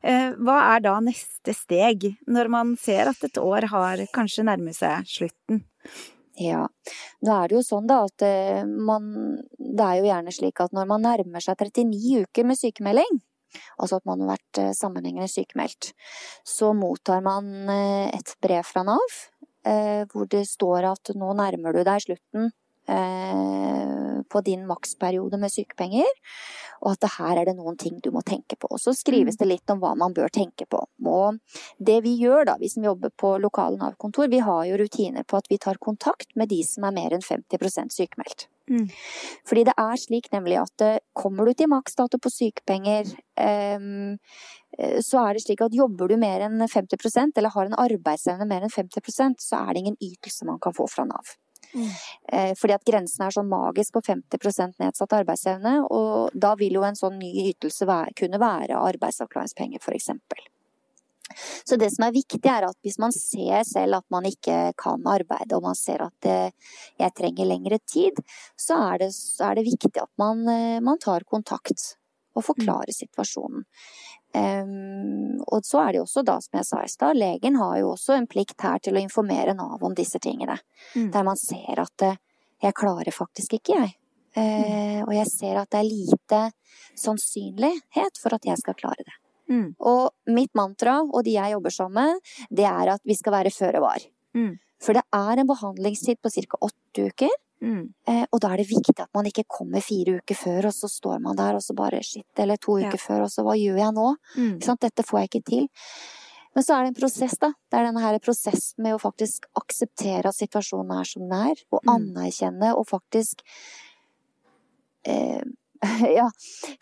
[0.00, 5.04] Hva er da neste steg, når man ser at et år har kanskje nærmet seg
[5.08, 5.62] slutten?
[6.38, 6.66] Ja.
[7.26, 9.08] Nå er det jo sånn da at eh, man
[9.58, 13.18] Det er jo gjerne slik at når man nærmer seg 39 uker med sykemelding,
[13.80, 15.92] altså at man har vært eh, sammenhengende sykemeldt,
[16.46, 19.20] så mottar man eh, et brev fra Nav
[20.08, 22.46] hvor det står at nå nærmer du deg slutten
[22.88, 26.08] på din maksperiode med sykepenger,
[26.80, 28.70] og at her er det noen ting du må tenke på.
[28.72, 30.80] Og så skrives det litt om hva man bør tenke på.
[31.08, 31.38] Og
[31.78, 35.40] det vi gjør da, vi som jobber på lokale Nav-kontor, vi har jo rutiner på
[35.40, 38.48] at vi tar kontakt med de som er mer enn 50 sykemeldt.
[38.68, 38.88] Mm.
[39.48, 43.08] Fordi det er slik nemlig at eh, kommer du til maksdato på sykepenger,
[43.40, 43.88] eh,
[45.02, 48.66] så er det slik at jobber du mer enn 50% eller har en arbeidsevne mer
[48.66, 51.32] enn 50% så er det ingen ytelse man kan få fra Nav.
[51.74, 51.88] Mm.
[52.32, 56.84] Eh, Fordi at grensen er sånn magisk på 50% nedsatt arbeidsevne, og da vil jo
[56.86, 60.46] en sånn ny ytelse være, kunne være arbeidsavklaringspenger, eksempel.
[61.64, 65.04] Så det som er viktig, er at hvis man ser selv at man ikke kan
[65.08, 68.18] arbeide, og man ser at eh, jeg trenger lengre tid,
[68.56, 71.94] så er det, så er det viktig at man, eh, man tar kontakt
[72.38, 73.66] og forklarer situasjonen.
[74.36, 77.78] Em, og så er det jo også da, som jeg sa i stad, legen har
[77.80, 80.58] jo også en plikt her til å informere Nav om disse tingene.
[80.94, 81.08] Mm.
[81.14, 82.20] Der man ser at eh,
[82.62, 83.96] jeg klarer faktisk ikke, jeg.
[84.38, 86.42] Eh, og jeg ser at det er lite
[86.98, 89.16] sannsynlighet for at jeg skal klare det.
[89.48, 89.68] Mm.
[89.88, 93.54] Og mitt mantra, og de jeg jobber sammen med, det er at vi skal være
[93.54, 94.04] føre var.
[94.36, 94.58] Mm.
[94.82, 96.60] For det er en behandlingstid på ca.
[96.68, 97.32] åtte uker.
[97.62, 97.92] Mm.
[98.06, 100.88] Eh, og da er det viktig at man ikke kommer fire uker før, og så
[100.88, 102.88] står man der og så bare shit, eller to Ja.
[102.88, 104.16] uker før, og så hva gjør jeg nå?
[104.36, 104.58] Mm.
[104.80, 105.68] Dette får jeg ikke til.
[106.54, 107.48] Men så er det en prosess, da.
[107.70, 111.56] Det er denne her prosessen med å faktisk akseptere at situasjonen er som den er,
[111.72, 112.14] og Mm.
[112.16, 113.42] anerkjenne og faktisk
[115.04, 115.42] eh,
[116.18, 116.28] Ja,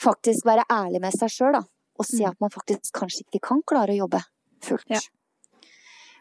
[0.01, 1.63] faktisk være ærlig med seg sjøl, da.
[1.99, 2.31] Og si Mm.
[2.31, 4.23] at man faktisk kanskje ikke kan klare å jobbe
[4.63, 4.85] fullt.
[4.89, 5.01] Ja.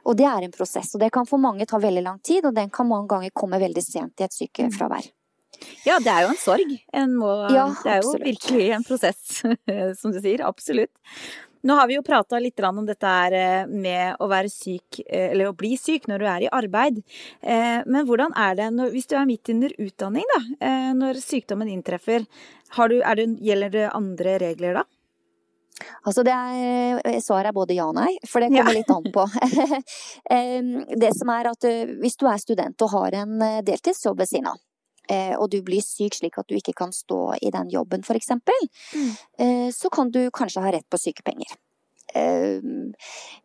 [0.05, 2.55] Og det er en prosess, og det kan for mange ta veldig lang tid, og
[2.55, 5.07] den kan mange ganger komme veldig sent i et sykefravær.
[5.85, 6.75] Ja, det er jo en sorg.
[6.93, 8.27] En må, Ja, det er jo absolutt.
[8.27, 9.41] virkelig en prosess,
[10.01, 10.43] som du sier.
[10.45, 10.91] Absolutt.
[11.65, 13.11] Nå har vi jo prata litt om dette
[13.71, 16.99] med å være syk, eller å bli syk når du er i arbeid.
[17.41, 20.69] Men hvordan er det når, hvis du er midt under utdanning, da?
[20.93, 22.27] Når sykdommen inntreffer?
[22.75, 24.85] Du, det, gjelder det andre regler da?
[26.07, 28.77] Altså det er, svaret er både ja og nei, for det kommer ja.
[28.77, 29.25] litt an på.
[31.03, 31.67] det som er at
[31.99, 34.61] hvis du er student og har en deltidsjobb ved siden av,
[35.09, 38.17] Eh, og du blir syk slik at du ikke kan stå i den jobben, for
[38.17, 38.57] eksempel,
[38.95, 39.11] mm.
[39.37, 41.53] Eh, så kan du kanskje ha rett på sykepenger.
[42.15, 42.63] Eh,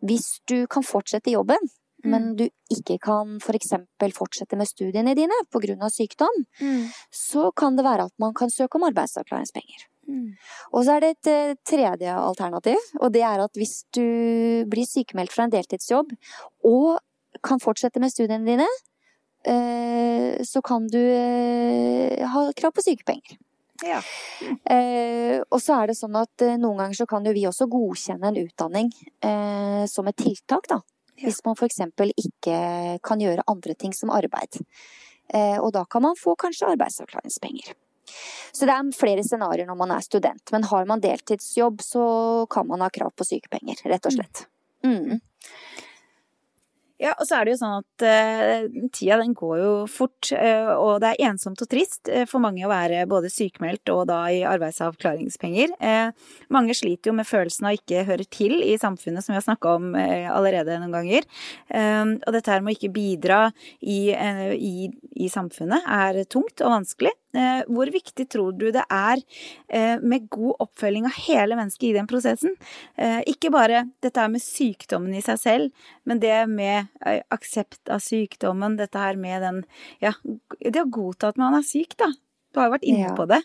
[0.06, 1.60] hvis du kan fortsette jobben,
[2.04, 2.10] mm.
[2.10, 6.88] men du ikke kan for eksempel fortsette med studiene dine av sykdom, mm.
[7.10, 9.89] så kan det være at man kan søke om arbeidsavklaringspenger.
[10.10, 10.34] Mm.
[10.74, 14.04] Og så er det et tredje alternativ, og det er at hvis du
[14.70, 16.12] blir sykemeldt fra en deltidsjobb
[16.68, 16.98] og
[17.46, 18.68] kan fortsette med studiene dine,
[19.44, 23.38] Eh, så kan du eh, ha krav på sykepenger.
[23.80, 24.02] Ja.
[24.68, 28.28] Eh, og så er det sånn at noen ganger så kan jo vi også godkjenne
[28.28, 28.90] en utdanning
[29.88, 30.82] som et tiltak, da.
[31.20, 31.80] Hvis man f.eks.
[32.20, 32.58] ikke
[33.04, 34.60] kan gjøre andre ting som arbeid.
[35.60, 37.72] og da kan man få kanskje arbeidsavklaringspenger.
[38.52, 40.52] Så det er flere scenarioer når man er student.
[40.54, 42.04] Men har man deltidsjobb, så
[42.50, 44.46] kan man ha krav på sykepenger, rett og slett.
[44.86, 45.20] Mm.
[47.00, 50.72] Ja, og så er det jo sånn at uh, tida den går jo fort, uh,
[50.74, 54.18] og det er ensomt og trist uh, for mange å være både sykemeldt og da
[54.28, 55.72] i arbeidsavklaringspenger.
[56.52, 59.72] mange sliter jo med følelsen av ikke høre til i samfunnet, som vi har snakka
[59.78, 61.26] om allerede noen ganger.
[61.72, 63.40] og dette her med å ikke bidra
[63.80, 64.90] i, i,
[65.24, 67.14] i samfunnet er tungt og vanskelig.
[67.30, 69.20] Eh, hvor viktig tror du det er
[69.68, 72.56] eh, med god oppfølging av hele mennesket i den prosessen?
[72.98, 76.90] Eh, ikke bare dette med sykdommen i seg selv, men det med
[77.30, 79.62] aksept av sykdommen, dette her med den
[80.02, 80.14] Ja,
[80.58, 82.10] det å godta at man er syk, da.
[82.50, 83.14] Du har jo vært inne ja.
[83.14, 83.44] på det.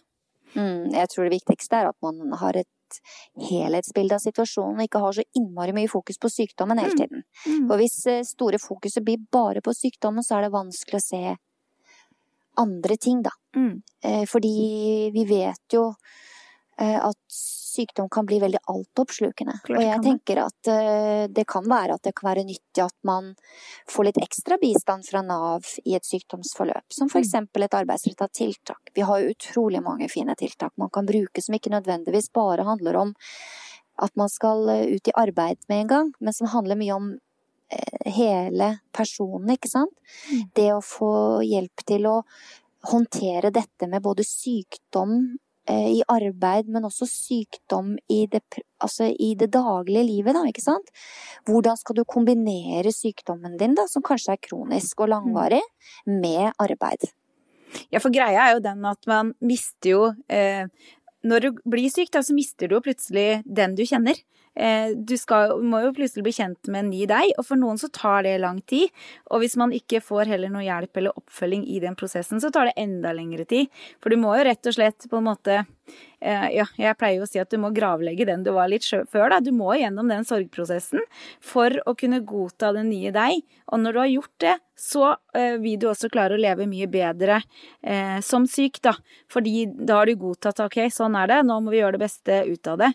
[0.56, 3.00] Mm, jeg tror det viktigste er at man har et
[3.50, 7.00] helhetsbilde av situasjonen og ikke har så innmari mye fokus på sykdommen hele mm.
[7.02, 7.26] tiden.
[7.45, 7.65] Mm.
[7.69, 7.98] For hvis
[8.32, 11.24] store fokuset blir bare på sykdommen, så er det vanskelig å se
[12.61, 13.33] andre ting, da.
[13.55, 13.81] Mm.
[14.03, 14.55] Eh, fordi
[15.13, 15.89] vi vet jo
[16.79, 17.17] eh, at
[17.75, 19.57] sykdom kan bli veldig altoppslukende.
[19.69, 23.33] Og jeg tenker at eh, det kan være at det kan være nyttig at man
[23.91, 27.51] får litt ekstra bistand fra Nav i et sykdomsforløp, som for mm.
[27.67, 28.93] et arbeidsretta tiltak.
[28.95, 33.01] Vi har jo utrolig mange fine tiltak man kan bruke som ikke nødvendigvis bare handler
[33.03, 33.15] om
[34.03, 37.13] at man skal ut i arbeid med en gang, men som handler mye om
[38.15, 39.93] hele personen, ikke sant.
[40.29, 40.45] Mm.
[40.57, 42.19] Det å få hjelp til å
[42.85, 45.15] håndtere dette med både sykdom
[45.69, 48.43] eh, i arbeid, men også sykdom i det,
[48.83, 50.91] altså i det daglige livet, da, ikke sant.
[51.49, 55.63] Hvordan skal du kombinere sykdommen din, da, som kanskje er kronisk og langvarig,
[56.05, 57.09] med arbeid?
[57.91, 60.69] Ja, for greia er jo den at man mister jo eh,
[61.25, 64.19] Når du blir syk, da, så mister du plutselig den du kjenner.
[64.55, 67.79] Eh, du skal, må jo plutselig bli kjent med en ny deg, og for noen
[67.81, 68.91] så tar det lang tid.
[69.31, 72.69] Og hvis man ikke får heller noe hjelp eller oppfølging i den prosessen, så tar
[72.69, 73.71] det enda lengre tid.
[74.03, 77.27] For du må jo rett og slett på en måte eh, Ja, jeg pleier jo
[77.27, 79.41] å si at du må gravlegge den du var litt før, da.
[79.43, 81.03] Du må gjennom den sorgprosessen
[81.43, 83.43] for å kunne godta den nye deg.
[83.73, 86.87] Og når du har gjort det, så eh, vil du også klare å leve mye
[86.91, 87.39] bedre
[87.81, 88.95] eh, som syk, da.
[89.31, 92.43] Fordi da har du godtatt ok, sånn er det, nå må vi gjøre det beste
[92.49, 92.91] ut av det.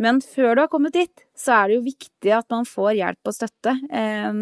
[0.00, 3.28] Men før du har kommet dit, så er det jo viktig at man får hjelp
[3.30, 4.40] og støtte eh,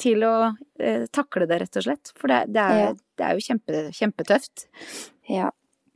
[0.00, 0.36] til å
[0.78, 2.14] eh, takle det, rett og slett.
[2.18, 2.94] For det, det, er, ja.
[3.18, 4.66] det er, jo kjempe, kjempetøft.
[5.30, 5.50] Ja,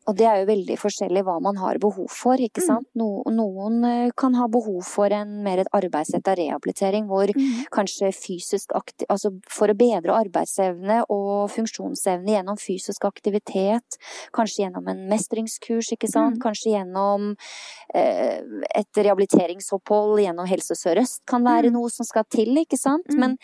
[0.08, 2.66] og det er jo veldig forskjellig hva man har behov for, ikke mm.
[2.66, 2.88] sant.
[2.96, 7.66] No, noen eh, kan ha behov for en mer et arbeidsretta rehabilitering, hvor mm.
[7.74, 9.04] kanskje fysisk aktiv...
[9.12, 13.98] Altså for å bedre arbeidsevne og funksjonsevne gjennom fysisk aktivitet,
[14.36, 16.38] kanskje gjennom en mestringskurs, ikke sant.
[16.38, 16.44] Mm.
[16.46, 17.34] Kanskje gjennom
[17.92, 18.40] eh,
[18.80, 21.76] et rehabiliteringsopphold gjennom Helse Sør-Øst kan være mm.
[21.76, 23.12] noe som skal til, ikke sant.
[23.12, 23.20] Mm.
[23.20, 23.36] Men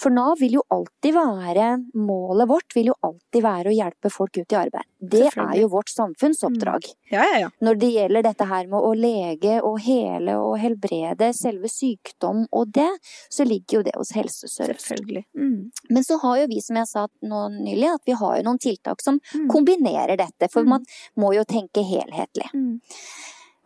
[0.00, 1.66] for Nav vil jo alltid være
[2.00, 4.86] Målet vårt vil jo alltid være å hjelpe folk ut i arbeid.
[5.00, 6.86] Det er jo vårt samfunnsoppdrag.
[6.86, 6.98] Mm.
[7.12, 7.50] Ja, ja, ja.
[7.64, 12.72] Når det gjelder dette her med å lege og hele og helbrede selve sykdom og
[12.76, 12.88] det,
[13.32, 15.04] så ligger jo det hos Helse Sør-Øst.
[15.36, 15.70] Mm.
[15.90, 18.62] Men så har jo vi, som jeg sa nå nylig, at vi har jo noen
[18.62, 19.48] tiltak som mm.
[19.52, 20.50] kombinerer dette.
[20.52, 20.72] For mm.
[20.76, 20.88] man
[21.20, 22.50] må jo tenke helhetlig.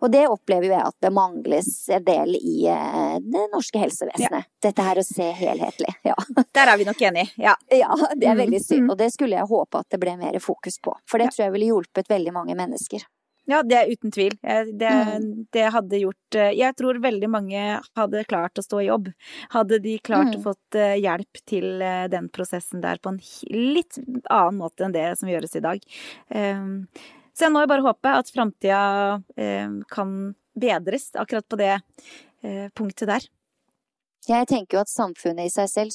[0.04, 4.44] Og det opplever jeg at det mangles en del i eh, det norske helsevesenet.
[4.44, 4.68] Ja.
[4.68, 5.96] Dette her å se helhetlig.
[6.04, 6.14] Ja.
[6.52, 7.30] Der er vi nok enige.
[7.40, 7.54] Ja.
[7.72, 8.84] ja, det er veldig synd.
[8.84, 8.90] Mm.
[8.92, 10.92] Og det skulle jeg håpe at det ble mer fokus på.
[11.08, 13.06] For det tror jeg ville hjulpet veldig mange mennesker.
[13.48, 14.36] Ja, det er uten tvil.
[14.42, 15.24] Det, mm.
[15.52, 17.64] det, hadde gjort eh, Jeg tror veldig mange
[17.96, 19.10] hadde klart å stå i jobb.
[19.56, 20.38] Hadde de klart mm.
[20.38, 25.10] å fått eh, hjelp til den prosessen der på en litt annen måte enn det
[25.20, 25.92] som gjøres i dag.
[27.34, 28.82] Så jeg må jo bare håpe at framtida
[29.36, 33.26] eh, kan bedres akkurat på det eh, punktet der.
[34.24, 35.92] Jeg tenker jo at samfunnet i seg selv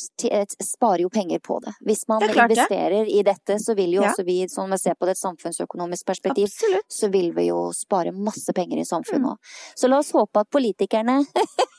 [0.61, 1.73] sparer jo penger på det.
[1.85, 3.13] Hvis man det investerer det.
[3.15, 4.11] i dette, så vil jo ja.
[4.11, 6.85] også vi, sånn vi ser på det et samfunnsøkonomisk perspektiv, Absolutt.
[6.93, 9.39] så vil vi jo spare masse penger i samfunnet òg.
[9.39, 9.55] Mm.
[9.81, 11.17] Så la oss håpe at politikerne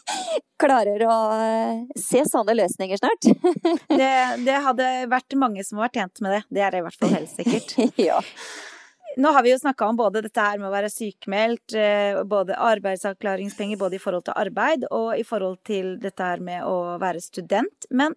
[0.63, 3.31] klarer å eh, se sånne løsninger snart.
[3.87, 6.43] det, det, hadde vært mange som vært tjent med det.
[6.51, 7.79] Det er i hvert fall helt sikkert.
[8.11, 8.19] ja.
[9.19, 12.59] Nå har vi jo snakka om både dette her med å være sykemeldt, eh, både
[12.59, 17.23] arbeidsavklaringspenger både i forhold til arbeid og i forhold til dette her med å være
[17.25, 17.89] student.
[17.91, 18.15] Men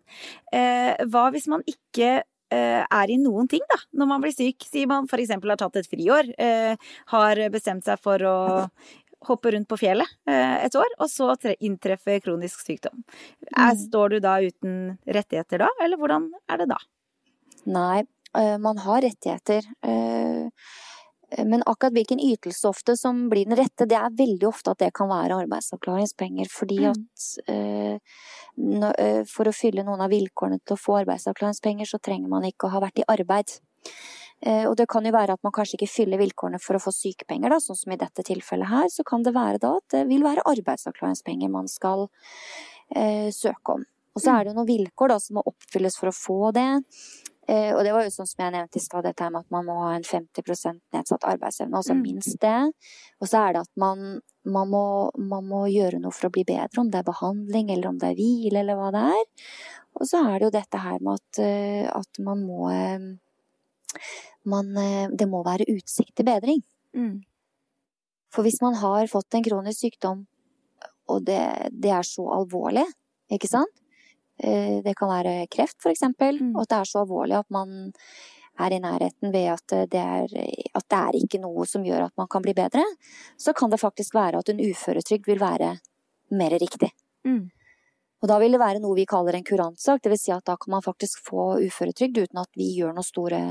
[0.53, 2.11] eh, hva hvis man ikke
[2.53, 4.67] eh, er i noen ting, da, når man blir syk?
[4.69, 5.33] Sier man f.eks.
[5.33, 8.37] har tatt et friår, eh, har bestemt seg for å
[9.27, 13.03] hoppe rundt på fjellet eh, et år, og så inntreffer kronisk sykdom.
[13.53, 13.85] Er, mm.
[13.87, 16.79] står du da uten rettigheter da, eller hvordan er det da?
[17.63, 19.61] Nei, man har rettigheter.
[21.33, 24.91] Men akkurat hvilken ytelse ofte som blir den rette, det er veldig ofte at det
[24.97, 26.47] kan være arbeidsavklaringspenger.
[26.53, 26.91] Fordi mm.
[26.93, 26.99] at
[29.29, 32.73] for å fylle noen av vilkårene til å få arbeidsavklaringspenger, så trenger man ikke å
[32.75, 33.47] ha vært i arbeid.
[34.43, 37.53] Og det kan jo være at man kanskje ikke fyller vilkårene for å få sykepenger,
[37.53, 38.87] da, sånn som i dette tilfellet her.
[38.91, 41.99] Så kan det være da at det vil være arbeidsavklaringspenger man skal
[42.95, 43.85] eh, søke om.
[44.13, 46.67] Og så er det noen vilkår da som må oppfylles for å få det.
[47.47, 49.65] Eh, og det var jo sånn som jeg nevnte i stad, dette med at man
[49.67, 52.59] må ha en 50% nedsatt arbeidsevne, altså minst det.
[53.19, 54.85] Og så er det at man, man, må,
[55.19, 58.13] man, må, gjøre noe for å bli bedre, om det er behandling eller om det
[58.13, 59.51] er hvile eller hva det er.
[59.99, 63.11] Og så er det jo dette her med at, eh, at man må eh,
[64.49, 64.73] man,
[65.13, 66.63] Det må være utsikt til bedring.
[66.97, 67.21] Mm.
[68.33, 70.25] For hvis man har fått en kronisk sykdom,
[71.11, 72.87] og det, det er så alvorlig,
[73.31, 73.82] ikke sant,
[74.37, 76.55] det kan være kreft, eksempel, mm.
[76.55, 77.91] og at det er så alvorlig at man
[78.59, 80.29] er i nærheten ved at det, er,
[80.73, 82.83] at det er ikke noe som gjør at man kan bli bedre,
[83.37, 85.75] så kan det faktisk være at en uføretrygd vil være
[86.33, 86.91] mer riktig.
[87.25, 87.49] Mm.
[88.23, 90.21] Og da vil det være noe vi kaller en kurantsak, dvs.
[90.21, 93.41] Si at da kan man faktisk få uføretrygd uten at vi gjør noen store,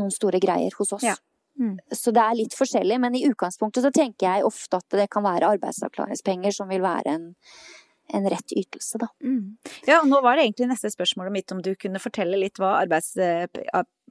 [0.00, 1.04] noen store greier hos oss.
[1.04, 1.18] Ja.
[1.60, 1.76] Mm.
[1.92, 5.26] Så det er litt forskjellig, men i utgangspunktet så tenker jeg ofte at det kan
[5.26, 7.26] være arbeidsavklaringspenger som vil være en,
[8.12, 9.08] en rett ytelse, da.
[9.24, 9.56] Mm.
[9.86, 12.74] Ja, og nå var det egentlig neste spørsmålet mitt om du kunne fortelle litt hva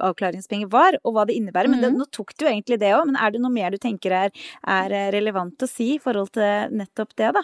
[0.02, 1.72] arbeidsavklaringspenger var, og hva det innebærer.
[1.72, 2.00] Men det, mm.
[2.02, 4.36] nå tok du egentlig det òg, men er det noe mer du tenker er,
[4.68, 7.44] er, relevant å si i forhold til nettopp det, da?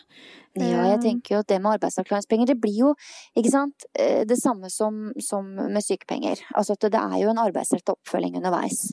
[0.58, 1.02] Ja, jeg eh.
[1.04, 2.93] tenker jo at det med arbeidsavklaringspenger, det blir jo
[3.38, 6.41] ikke sant, eh, det samme som, som med sykepenger.
[6.58, 8.88] Altså at det er jo en arbeidsrettet oppfølging underveis.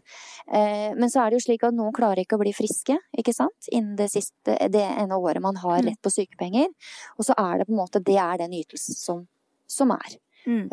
[0.45, 3.37] Eh, men så er det jo slik at noen klarer ikke å bli friske, ikke
[3.37, 5.89] sant, innen det siste, det ene året man har mm.
[5.89, 6.69] rett på sykepenger.
[7.17, 9.25] Og så er det på en måte, det er den ytelsen som,
[9.71, 10.19] som er.
[10.45, 10.67] Mm.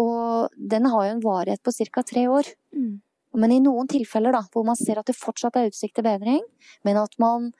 [0.00, 2.02] Og den har jo en varighet på ca.
[2.02, 2.48] tre år.
[2.74, 2.96] Mm.
[3.38, 6.42] Men i noen tilfeller da, hvor man ser at det fortsatt er utsikt til bedring,
[6.86, 7.52] men at man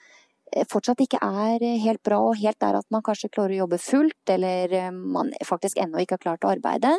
[0.54, 3.62] Eh, fortsatt ikke er eh, helt bra, og helt der at man kanskje klarer å
[3.64, 6.92] jobbe fullt, eller eh, man faktisk ennå ikke har klart å arbeide,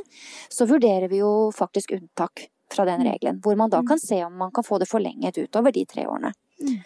[0.51, 3.07] så vurderer vi jo faktisk unntak fra den mm.
[3.11, 3.39] regelen.
[3.45, 3.91] Hvor man da mm.
[3.91, 6.33] kan se om man kan få det forlenget utover de tre årene.
[6.59, 6.81] Mm.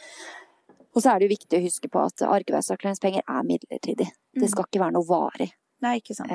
[0.90, 4.10] Og så er det jo viktig å huske på at arbeidsavklaringspenger er midlertidig.
[4.36, 5.52] Det skal ikke være noe varig.
[5.86, 6.34] Nei, ikke sant.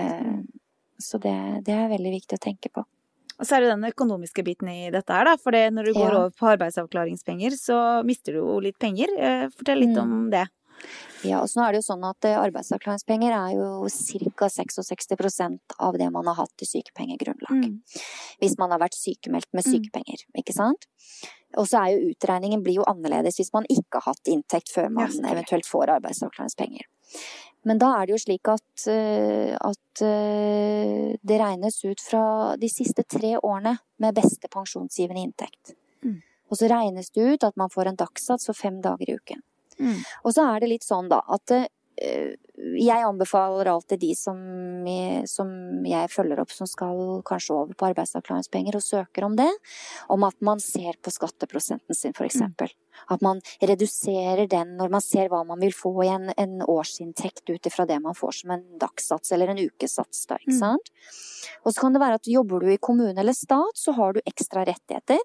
[1.00, 1.34] Så det,
[1.66, 2.84] det er veldig viktig å tenke på.
[3.34, 5.38] Og så er det den økonomiske biten i dette her, da.
[5.40, 6.18] For når du går ja.
[6.20, 9.10] over på arbeidsavklaringspenger, så mister du jo litt penger.
[9.18, 10.02] Eh, fortell litt mm.
[10.04, 10.44] om det.
[11.24, 13.68] Ja, og så nå er det jo sånn at eh, arbeidsavklaringspenger er jo
[14.38, 14.50] ca.
[14.52, 17.64] 66% av det man har hatt i sykepengegrunnlag.
[17.64, 17.78] Mm.
[18.42, 19.70] Hvis man har vært sykemeldt med mm.
[19.72, 20.86] sykepenger, ikke sant.
[21.58, 24.90] Og så er jo utregningen blir jo annerledes hvis man ikke har hatt inntekt før
[24.94, 26.86] man eventuelt får arbeidsavklaringspenger.
[27.64, 32.68] Men da er det jo slik at, eh, at, eh, det regnes ut fra de
[32.68, 35.74] siste tre årene med beste pensjonsgivende inntekt.
[36.04, 36.20] Mm.
[36.50, 39.40] Og så regnes det ut at man får en dagssats for fem dager i uken.
[39.80, 40.04] Mm.
[40.24, 44.38] Og så er det litt sånn, da, at eh, jeg anbefaler alltid de som
[45.30, 45.50] som
[45.86, 49.50] jeg, følger opp som skal kanskje over på arbeidsavklaringspenger og søker om det,
[50.12, 52.68] om at man ser på skatteprosenten sin, eksempel.
[52.68, 53.04] Mm.
[53.14, 57.48] At man reduserer den når man ser hva man vil få i en, en årsinntekt
[57.50, 60.78] ut ifra det man får som en dagssats eller en ukesats, da, ikke mm.
[61.64, 64.22] Og så kan det være at jobber du i kommune eller stat, så har du
[64.24, 65.20] ekstra rettigheter.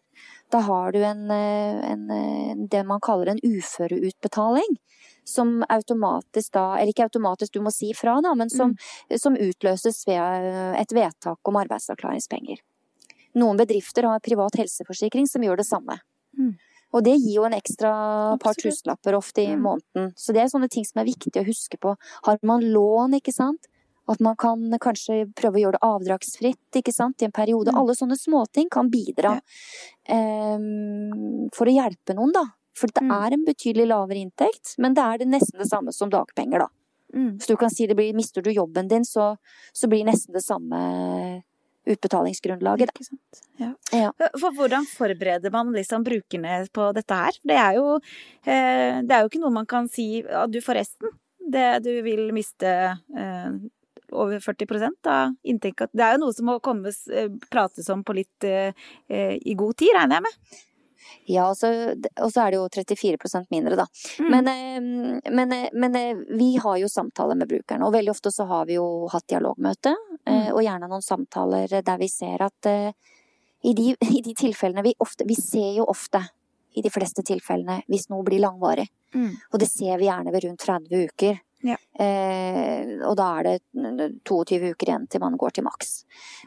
[0.50, 4.78] Da har du en, eh, en, eh, det man kaller en uføreutbetaling
[5.24, 9.20] som automatisk da, eller ikke automatisk, du må si fra, da, men som, mm.
[9.22, 12.64] som utløses ved eh, et vedtak om arbeidsavklaringspenger.
[13.38, 16.00] Noen bedrifter har privat helseforsikring som gjør det samme.
[16.38, 16.56] Mm.
[16.98, 17.92] Og det gir jo en ekstra
[18.42, 19.62] par tusenlapper ofte i mm.
[19.62, 20.14] måneden.
[20.18, 21.94] Så det er sånne ting som er viktig å huske på.
[22.26, 23.70] Har man lån, ikke sant,
[24.10, 27.72] at man kan kanskje prøve å gjøre det avdragsfritt ikke sant, i en periode.
[27.74, 27.80] Mm.
[27.82, 29.36] Alle sånne småting kan bidra
[30.10, 32.46] um, for å hjelpe noen, da
[32.80, 33.12] For det Mm.
[33.12, 36.68] er en betydelig lavere inntekt, men det er det nesten det samme som dagpenger, da.
[37.14, 37.40] Mm.
[37.42, 39.36] Så du kan si det blir, mister du jobben din, så,
[39.74, 41.44] så blir nesten det samme
[41.90, 42.90] utbetalingsgrunnlaget.
[43.58, 43.74] Ja.
[43.92, 44.12] Ja.
[44.40, 47.40] For hvordan forbereder man liksom brukerne på dette her?
[47.44, 47.96] Det er jo,
[48.46, 51.10] eh, det er jo ikke noe man kan si ja, du forresten,
[51.50, 52.70] det du vil miste
[53.18, 53.50] eh,
[54.12, 55.88] over 40% av inntekta.
[55.92, 58.74] Det er jo noe som må kommes, eh, prates om på litt eh,
[59.10, 60.66] eh, i god tid, regner jeg med.
[61.30, 63.86] Ja, og så, er det jo 34% mindre, da.
[64.20, 64.30] Mm.
[64.34, 68.78] Men, men, men vi har jo samtaler med brukerne, og veldig ofte så har vi
[68.78, 69.96] jo hatt dialogmøte,
[70.30, 70.50] Mm.
[70.52, 75.26] og gjerne noen samtaler der vi ser at i de, i de tilfellene vi ofte
[75.26, 76.22] Vi ser jo ofte,
[76.78, 78.86] i de fleste tilfellene, hvis noe blir langvarig.
[79.16, 79.32] Mm.
[79.52, 81.40] Og det ser vi gjerne ved rundt 30 uker.
[81.66, 81.76] Ja.
[82.00, 83.58] Eh, og da er det
[84.24, 86.04] 22 uker igjen til man går til maks.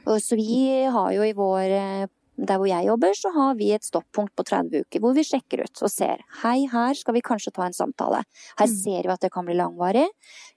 [0.07, 2.07] Så vi har jo i vår eh,
[2.43, 5.61] Der hvor jeg jobber, så har vi et stoppunkt på 30 uker hvor vi sjekker
[5.67, 6.23] ut og ser.
[6.41, 8.23] Hei, her skal vi kanskje ta en samtale.
[8.59, 8.73] Her Mm.
[8.83, 10.09] ser vi at det kan bli langvarig.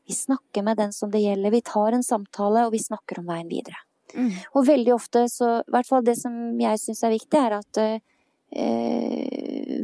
[0.07, 1.51] Vi snakker med den som det gjelder.
[1.51, 3.75] Vi tar en samtale, og vi snakker om veien videre.
[4.15, 4.31] Mm.
[4.55, 7.77] Og veldig ofte så I hvert fall det som jeg syns er viktig, er at
[7.77, 7.99] eh,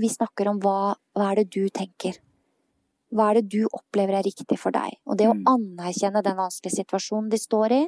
[0.01, 2.17] vi snakker om hva, hva er det du tenker.
[3.11, 4.95] Hva er det du opplever er riktig for deg?
[5.05, 5.43] Og det å Mm.
[5.45, 7.87] anerkjenne den vanskelige situasjonen de står i,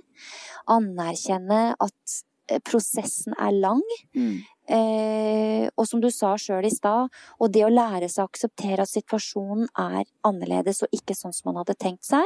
[0.68, 3.82] anerkjenne at eh, prosessen er lang,
[4.14, 4.44] Mm.
[4.68, 7.10] eh, og som du sa sjøl i stad,
[7.40, 11.54] og det å lære seg å akseptere at situasjonen er annerledes og ikke sånn som
[11.54, 12.26] man hadde tenkt seg,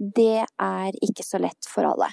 [0.00, 2.08] det er ikke så lett for alle.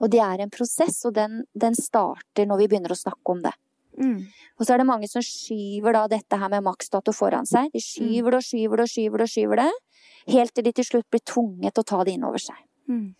[0.00, 3.42] Og det er en prosess, og den, den starter når vi begynner å snakke om
[3.42, 3.52] det.
[3.98, 4.22] Mm.
[4.58, 7.70] Og så er det mange som skyver da dette her med maksdato foran seg.
[7.74, 9.68] De skyver det og skyver det og skyver det og skyver det,
[10.34, 12.58] helt til de til slutt blir tvunget til å ta det inn over seg.
[12.88, 13.12] Mm.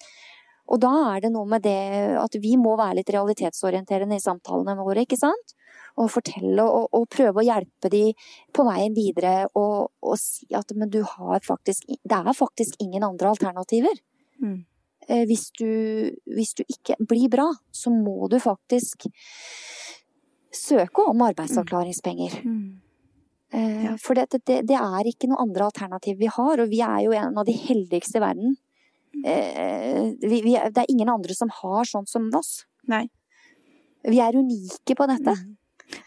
[0.68, 1.78] Og da er det noe med det
[2.20, 5.54] at vi må være litt realitetsorienterende i samtalene våre, ikke sant?
[5.98, 8.02] Og fortelle og, og prøve å hjelpe de
[8.54, 13.06] på veien videre og, og si at men du har faktisk Det er faktisk ingen
[13.06, 13.96] andre alternativer.
[14.44, 14.60] Mm.
[15.08, 19.08] Eh, Hvis du, hvis du ikke blir bra, så må du faktisk
[20.54, 22.38] søke om arbeidsavklaringspenger.
[22.44, 22.80] Mm.
[23.52, 23.96] Eh, Ja.
[24.00, 27.12] For det, det, det er ikke noe andre alternativ vi har, og vi er jo
[27.16, 28.56] en av de heldigste i verden.
[29.24, 32.66] Eh, vi, vi, det er ingen andre som har sånn som oss.
[32.88, 33.06] Nei.
[34.04, 35.32] Vi er unike på dette.
[35.34, 35.54] Mm.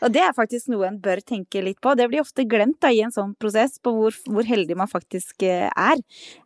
[0.05, 1.95] Og det er faktisk noe en bør tenke litt på.
[1.97, 5.41] Det blir ofte glemt da, i en sånn prosess, på hvor, hvor heldig man faktisk
[5.47, 5.97] eh, er.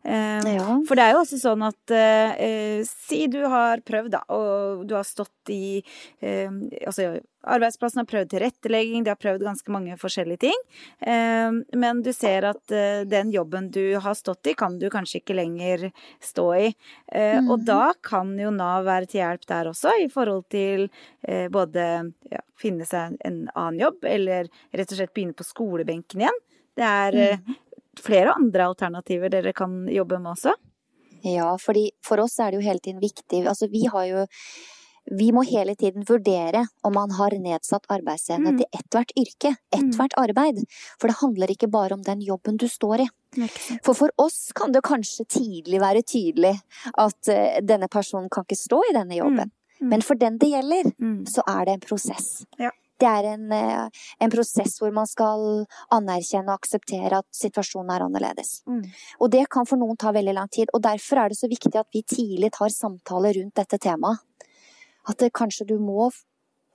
[0.08, 0.78] Eh, Ja.
[0.88, 4.86] For det er jo også sånn at eh, eh, Si du har prøvd, da, og
[4.88, 5.82] du har stått i
[6.24, 6.48] eh,
[6.86, 10.58] Altså, arbeidsplassen har prøvd tilrettelegging, de har prøvd ganske mange forskjellige ting.
[11.00, 15.20] Eh, men du ser at eh, den jobben du har stått i, kan du kanskje
[15.22, 15.86] ikke lenger
[16.20, 16.74] stå i.
[17.12, 17.64] Eh, Og Mhm.
[17.64, 20.88] da kan jo Nav være til hjelp der også, i forhold til
[21.50, 26.38] både ja, finne seg en annen jobb, eller rett og slett begynne på skolebenken igjen.
[26.76, 27.56] Det er Mhm.
[27.98, 30.54] flere andre alternativer dere kan jobbe med også.
[31.24, 34.26] Ja, fordi for oss er det jo hele tiden viktig Altså, vi har jo
[35.10, 38.58] vi må hele tiden vurdere om man har nedsatt arbeidsevne Mm.
[38.58, 40.64] til ethvert yrke, ethvert arbeid.
[40.98, 43.08] For det handler ikke bare om den jobben du står i.
[43.82, 46.60] For for oss kan det kanskje tidlig være tydelig
[46.96, 49.50] at uh, denne personen kan ikke stå i denne jobben.
[49.80, 49.88] Mm.
[49.88, 51.24] Men for den det gjelder, Mm.
[51.26, 52.44] så er det en prosess.
[52.58, 52.70] Ja.
[52.98, 53.88] Det er en, eh,
[54.22, 58.62] en prosess hvor man skal anerkjenne og akseptere at situasjonen er annerledes.
[58.66, 58.90] Mm.
[59.20, 61.74] Og det kan for noen ta veldig lang tid, og derfor er det så viktig
[61.76, 64.18] at vi tidlig tar samtaler rundt dette temaet.
[65.08, 66.10] At det, kanskje du må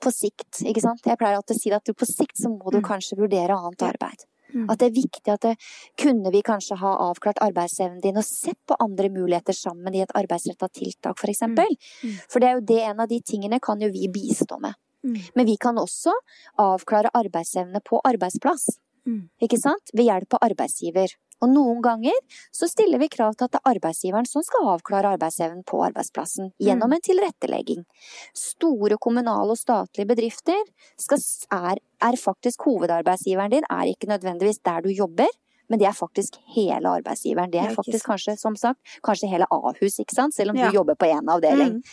[0.01, 1.05] på sikt, ikke sant.
[1.05, 2.87] Jeg pleier alltid å si at du på sikt så må du Mm.
[2.87, 4.25] kanskje vurdere annet arbeid.
[4.53, 4.65] Mm.
[4.69, 5.57] At det er viktig at det,
[5.95, 10.11] kunne vi kanskje ha avklart arbeidsevnen din og sett på andre muligheter sammen i et
[10.11, 11.69] arbeidsretta tiltak, for eksempel.
[12.03, 12.17] Mm.
[12.27, 14.73] For det er jo det en av de tingene kan jo vi bistå med.
[15.05, 15.21] Mm.
[15.35, 16.11] Men vi kan også
[16.59, 18.67] avklare arbeidsevne på arbeidsplass.
[19.07, 19.29] Mm.
[19.41, 19.89] Ikke sant?
[19.93, 21.15] Ved hjelp av arbeidsgiver.
[21.41, 22.17] Og noen ganger
[22.53, 26.51] så stiller vi krav til at det er arbeidsgiveren som skal avklare arbeidsevnen på arbeidsplassen
[26.61, 26.93] gjennom Mm.
[26.93, 27.85] en tilrettelegging.
[28.33, 30.61] Store kommunale og statlige bedrifter
[30.97, 31.17] skal,
[31.51, 35.27] er, er faktisk hovedarbeidsgiveren din, er ikke nødvendigvis der du jobber.
[35.69, 37.49] Men det er faktisk hele arbeidsgiveren.
[37.49, 40.33] Det er faktisk kanskje, som sagt, kanskje hele Ahus, ikke sant?
[40.35, 40.69] Selv om Ja.
[40.69, 41.75] du jobber på én avdeling.
[41.79, 41.83] Mm.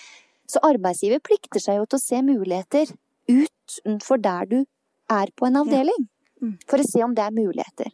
[0.49, 2.87] Så arbeidsgiver plikter seg jo til å se muligheter
[3.29, 4.65] utenfor der du
[5.09, 6.09] er på en avdeling.
[6.43, 6.59] Mm.
[6.69, 7.93] For å se om det er muligheter.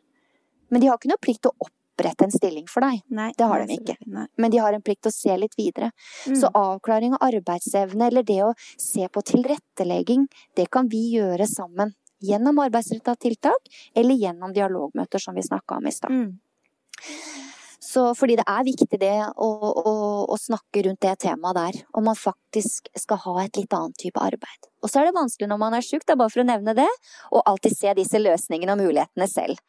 [0.68, 3.02] Men de har ikke noe plikt til å opprette en stilling for deg.
[3.14, 3.96] Nei, Det har de ikke.
[4.06, 4.26] Nei.
[4.36, 5.92] Men de har en plikt til å se litt videre.
[6.26, 6.38] Mm.
[6.40, 11.94] Så avklaring av arbeidsevne, eller det å se på tilrettelegging, det kan vi gjøre sammen.
[12.24, 16.10] Gjennom arbeidsretta tiltak, eller gjennom dialogmøter, som vi snakka om i stad.
[16.10, 16.38] Mm.
[17.84, 19.90] Så fordi det er viktig det å, å,
[20.26, 24.18] å, snakke rundt det temaet der, om man faktisk skal ha et litt annet type
[24.18, 24.70] arbeid.
[24.82, 26.88] Og så er det vanskelig når man er sjuk, bare for å nevne det,
[27.30, 29.60] å alltid se disse løsningene og mulighetene selv.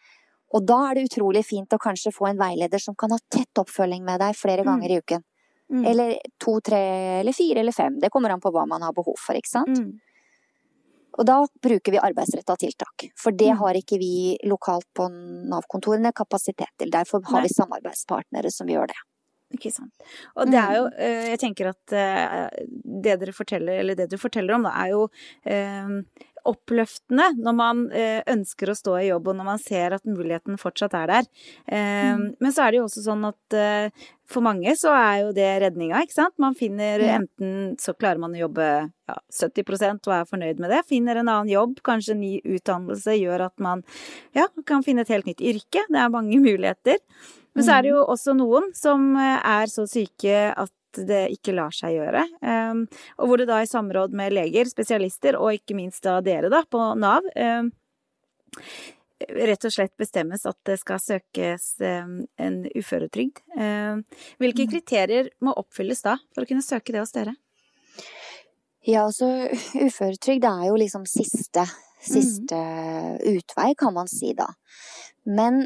[0.53, 3.61] Og da er det utrolig fint å kanskje få en veileder som kan ha tett
[3.61, 4.69] oppfølging med deg flere mm.
[4.69, 5.23] ganger i uken.
[5.73, 5.85] Mm.
[5.89, 6.81] Eller to, tre,
[7.19, 7.97] eller fire eller fem.
[7.99, 9.81] Det kommer an på hva man har behov for, ikke sant.
[9.81, 9.95] Mm.
[11.15, 13.07] Og da bruker vi arbeidsretta tiltak.
[13.17, 13.59] For det mm.
[13.63, 14.13] har ikke vi
[14.45, 16.91] lokalt på Nav-kontorene kapasitet til.
[16.93, 17.47] Derfor har Nei.
[17.47, 18.99] vi samarbeidspartnere som gjør det.
[19.55, 19.93] Ikke sant.
[20.35, 21.01] Og det er jo mm.
[21.07, 22.63] eh, Jeg tenker at eh,
[23.05, 25.05] det dere forteller, eller det du forteller om, da, er jo
[25.47, 27.79] eh, oppløftende når man
[28.29, 31.29] ønsker å stå i jobb, og når man ser at muligheten fortsatt er der.
[31.65, 32.25] Mm.
[32.37, 33.55] Men så er det jo også sånn at
[34.29, 36.35] for mange så er jo det redninga, ikke sant.
[36.41, 40.83] Man finner enten så klarer man å jobbe ja, 70% og er fornøyd med det.
[40.89, 43.81] Finner en annen jobb, kanskje en ny utdannelse gjør at man
[44.37, 45.85] ja, kan finne et helt nytt yrke.
[45.89, 47.01] Det er mange muligheter.
[47.55, 48.09] Men så er det jo mm.
[48.15, 52.23] også noen som er så syke at det ikke lar seg gjøre.
[52.45, 52.85] Ehm,
[53.19, 56.63] og hvor det da i samråd med leger, spesialister og ikke minst da dere da
[56.69, 57.71] på Nav ehm,
[59.25, 63.41] rett og slett bestemmes at det skal søkes ehm, en uføretrygd.
[64.41, 64.71] Hvilke mm.
[64.75, 67.35] kriterier må oppfylles da for å kunne søke det hos dere?
[68.85, 69.27] Ja, altså
[69.87, 71.63] uføretrygd er jo liksom siste,
[72.03, 73.23] siste mm.
[73.31, 74.51] utvei, kan man si da.
[75.25, 75.63] Men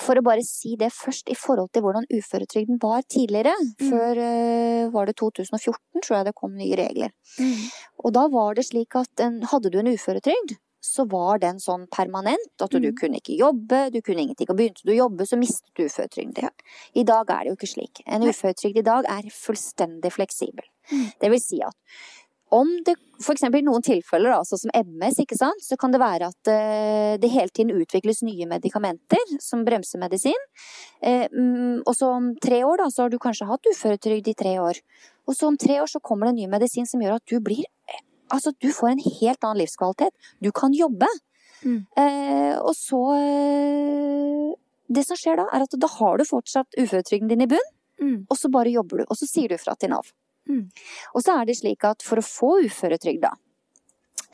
[0.00, 3.54] for å bare si det først i forhold til hvordan uføretrygden var tidligere.
[3.80, 3.88] Mm.
[3.90, 7.14] Før uh, var det 2014, tror jeg det kom nye regler.
[7.38, 7.64] Mm.
[8.04, 11.86] Og da var det slik at en, hadde du en uføretrygd, så var den sånn
[11.92, 12.50] permanent.
[12.60, 12.96] At du mm.
[13.00, 14.50] kunne ikke jobbe, du kunne ingenting.
[14.52, 16.66] Og begynte du å jobbe, så mistet du uføretrygden din.
[17.00, 18.02] I dag er det jo ikke slik.
[18.04, 20.66] En uføretrygd i dag er fullstendig fleksibel.
[20.92, 21.06] Mm.
[21.22, 21.78] Det vil si at
[22.54, 23.44] om det f.eks.
[23.46, 27.14] i noen tilfeller, da, sånn som MS, ikke sant, så kan det være at uh,
[27.20, 30.38] det hele tiden utvikles nye medikamenter som bremsemedisin.
[31.04, 34.56] Uh, og så om tre år, da, så har du kanskje hatt uføretrygd i tre
[34.62, 34.80] år.
[35.28, 37.40] Og så om tre år så kommer det en ny medisin som gjør at du
[37.44, 37.66] blir
[38.32, 40.14] Altså, du får en helt annen livskvalitet.
[40.42, 41.06] Du kan jobbe.
[41.62, 41.84] Mm.
[42.64, 43.02] Og så
[44.88, 47.68] Det som skjer da, er at da har du fortsatt uføretrygden din i bunn,
[48.00, 48.16] mm.
[48.32, 49.06] og så bare jobber du.
[49.06, 50.08] Og så sier du fra til Nav.
[50.50, 50.68] Mm.
[51.14, 53.32] Og så er det slik at for å få uføretrygd, da,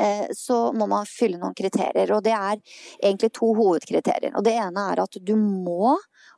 [0.00, 2.14] eh, så må man fylle noen kriterier.
[2.16, 2.60] Og det er
[3.02, 4.34] egentlig to hovedkriterier.
[4.36, 5.96] Og det ene er at du må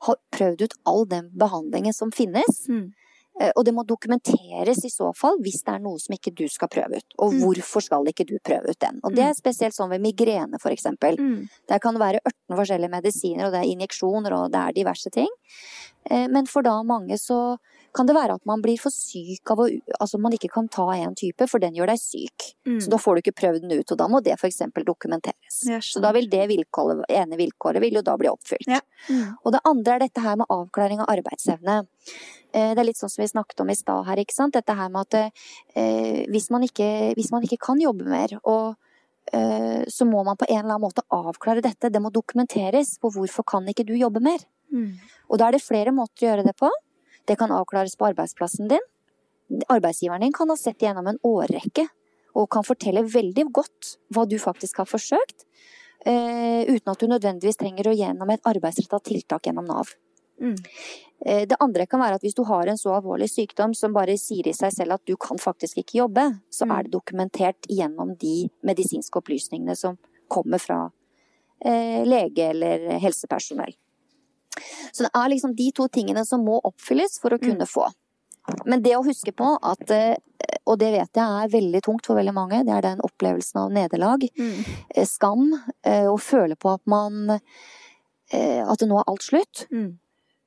[0.09, 2.67] ha prøvd ut all den behandlingen som finnes.
[2.69, 2.91] Mm.
[3.41, 6.45] Eh, og det må dokumenteres i så fall hvis det er noe som ikke du
[6.53, 7.17] skal prøve ut.
[7.25, 7.45] Og mm.
[7.45, 9.01] hvorfor skal ikke du prøve ut den?
[9.03, 9.41] Og det er mm.
[9.41, 11.17] spesielt sånn ved migrene, for eksempel.
[11.17, 11.47] Mm.
[11.73, 15.13] Der kan det være 18 forskjellige medisiner, og det er injeksjoner, og det er diverse
[15.15, 15.31] ting.
[16.11, 17.41] Eh, men for da mange så
[17.95, 19.69] kan det være at man blir for syk av å
[20.01, 22.47] Altså man ikke kan ta en type, for den gjør deg syk.
[22.67, 22.79] Mm.
[22.83, 24.63] Så da får du ikke prøvd den ut, og da må det f.eks.
[24.87, 25.59] dokumenteres.
[25.87, 28.69] Så da vil det vilkåret, ene vilkåret vil jo da bli oppfylt.
[28.71, 28.81] Ja.
[29.09, 29.35] Mm.
[29.45, 31.83] Og det andre er dette her med avklaring av arbeidsevne.
[32.53, 34.57] Eh, det er litt sånn som vi snakket om i stad her, ikke sant.
[34.57, 35.19] Dette her med at
[35.79, 38.75] eh, hvis, man ikke, hvis man ikke kan jobbe mer, og
[39.33, 41.93] eh, så må man på en eller annen måte avklare dette.
[41.93, 44.45] Det må dokumenteres på hvorfor kan ikke du jobbe mer.
[44.73, 44.97] Mm.
[45.29, 46.71] Og da er det flere måter å gjøre det på.
[47.29, 48.87] Det kan avklares på arbeidsplassen din.
[49.69, 51.87] Arbeidsgiveren din kan ha sett gjennom en årrekke
[52.39, 55.45] og kan fortelle veldig godt hva du faktisk har forsøkt,
[56.07, 59.93] uh, uten at du nødvendigvis trenger å gjennom et arbeidsretta tiltak gjennom Nav.
[60.41, 60.57] Mm.
[61.27, 64.17] Uh, det andre kan være at hvis du har en så alvorlig sykdom som bare
[64.21, 66.75] sier i seg selv at du kan faktisk ikke jobbe, så mm.
[66.75, 70.01] er det dokumentert gjennom de medisinske opplysningene som
[70.33, 73.77] kommer fra uh, lege eller helsepersonell.
[74.93, 77.45] Så det er liksom de to tingene som må oppfylles for å mm.
[77.47, 77.89] kunne få.
[78.67, 80.17] Men det å huske på at, eh,
[80.67, 83.75] og det vet jeg er veldig tungt for veldig mange, det er den opplevelsen av
[83.75, 84.63] nederlag, mm.
[84.95, 85.53] Eh, skam,
[85.85, 87.39] eh, å føle på at man
[88.33, 89.67] At det nå er alt slutt.
[89.69, 89.99] Mm.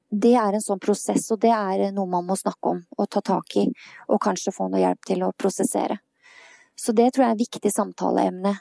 [0.09, 3.21] Det er en sånn prosess, og det er noe man må snakke om og ta
[3.21, 3.67] tak i.
[4.09, 5.99] Og kanskje få noe hjelp til å prosessere.
[6.73, 8.55] Så det tror jeg er et viktig samtaleemne.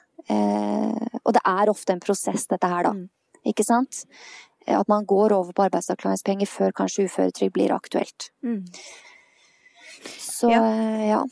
[1.24, 2.92] Og det er ofte en prosess, dette her, da.
[2.92, 3.08] Mm.
[3.48, 4.04] Ikke sant?
[4.66, 8.30] At man går over på arbeidsavklaringspenger før kanskje uføretrygd blir aktuelt.
[8.42, 8.64] Mm.
[10.18, 10.62] Så ja.
[11.04, 11.22] ja.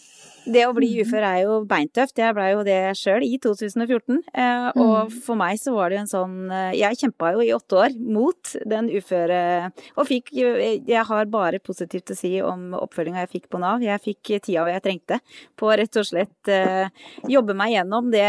[0.42, 1.00] Det å bli mm.
[1.04, 2.18] ufør er jo beintøft.
[2.18, 4.18] Jeg blei jo det sjøl i 2014.
[4.32, 5.14] Eh, og mm.
[5.24, 7.96] for meg så var det jo en sånn eh, Jeg kjempa jo i åtte år
[8.00, 13.48] mot den uføre Og fikk Jeg har bare positivt å si om oppfølginga jeg fikk
[13.52, 13.84] på Nav.
[13.84, 15.18] Jeg fikk tida jeg trengte
[15.58, 16.90] på rett og slett eh,
[17.30, 18.26] jobbe meg gjennom det,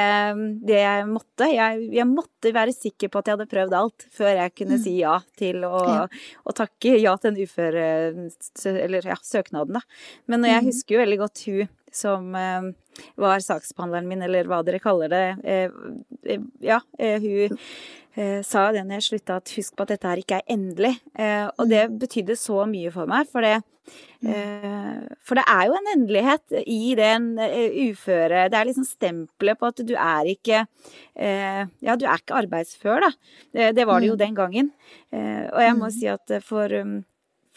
[0.65, 1.49] det jeg måtte.
[1.49, 4.83] Jeg, jeg, måtte være sikker på at jeg hadde prøvd alt før jeg kunne mm.
[4.83, 7.85] si ja til å, å takke ja til den uføre...
[8.73, 9.81] Eller ja, søknaden, da.
[10.29, 12.69] Men jeg husker jo veldig godt hun som eh,
[13.19, 15.25] var saksbehandleren min, eller hva dere kaller det.
[15.43, 17.59] Eh, ja, hun
[18.45, 20.91] sa det når jeg slutta, at husk på at dette her ikke er endelig.
[21.57, 23.55] Og det betydde så mye for meg, for det
[25.25, 27.25] For det er jo en endelighet i den
[27.89, 30.61] uføre Det er liksom stempelet på at du er ikke
[31.17, 33.11] Ja, du er ikke arbeidsfør, da.
[33.73, 34.21] Det var det jo mm.
[34.21, 34.71] den gangen.
[35.09, 35.95] Og jeg må mm.
[35.97, 36.77] si at for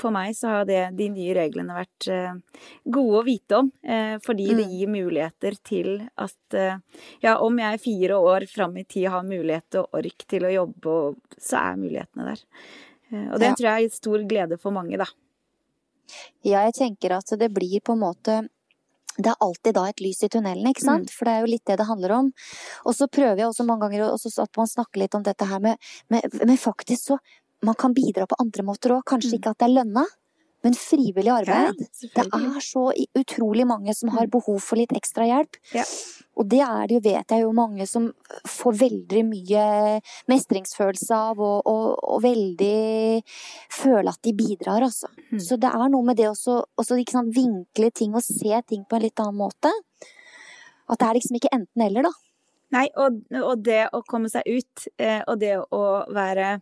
[0.01, 3.71] for meg så har det, de nye reglene vært eh, gode å vite om.
[3.83, 4.57] Eh, fordi mm.
[4.59, 5.93] det gir muligheter til
[6.23, 6.81] at eh,
[7.25, 10.99] ja, om jeg fire år fram i tid har mulighet og ork til å jobbe,
[11.41, 12.45] så er mulighetene der.
[13.31, 13.55] Og det ja.
[13.55, 15.07] tror jeg er stor glede for mange, da.
[16.47, 18.41] Ja, jeg tenker at det blir på en måte
[19.17, 21.09] det er alltid da et lys i tunnelen, ikke sant?
[21.09, 21.15] Mm.
[21.17, 22.27] For det er jo litt det det handler om.
[22.85, 25.81] Og så prøver jeg også mange ganger at man snakker litt om dette her med,
[26.13, 27.19] med, med faktisk så
[27.67, 29.05] man kan bidra på andre måter òg.
[29.09, 29.39] Kanskje mm.
[29.41, 30.05] ikke at det er lønna,
[30.67, 31.83] men frivillig arbeid.
[32.03, 32.89] Ja, det er så
[33.19, 34.33] utrolig mange som har mm.
[34.35, 35.59] behov for litt ekstra hjelp.
[35.77, 35.85] Ja.
[36.37, 38.09] Og det er det jo, vet jeg jo, mange som
[38.51, 39.63] får veldig mye
[40.29, 41.87] mestringsfølelse av, og, og,
[42.17, 43.23] og veldig
[43.73, 45.09] føle at de bidrar, altså.
[45.31, 45.41] Mm.
[45.47, 48.99] Så det er noe med det også, også sant, vinkle ting og se ting på
[48.99, 49.73] en litt annen måte.
[50.87, 52.15] At det er liksom ikke enten-eller, da.
[52.75, 56.57] Nei, og, og, det å komme seg ut, eh, og det å være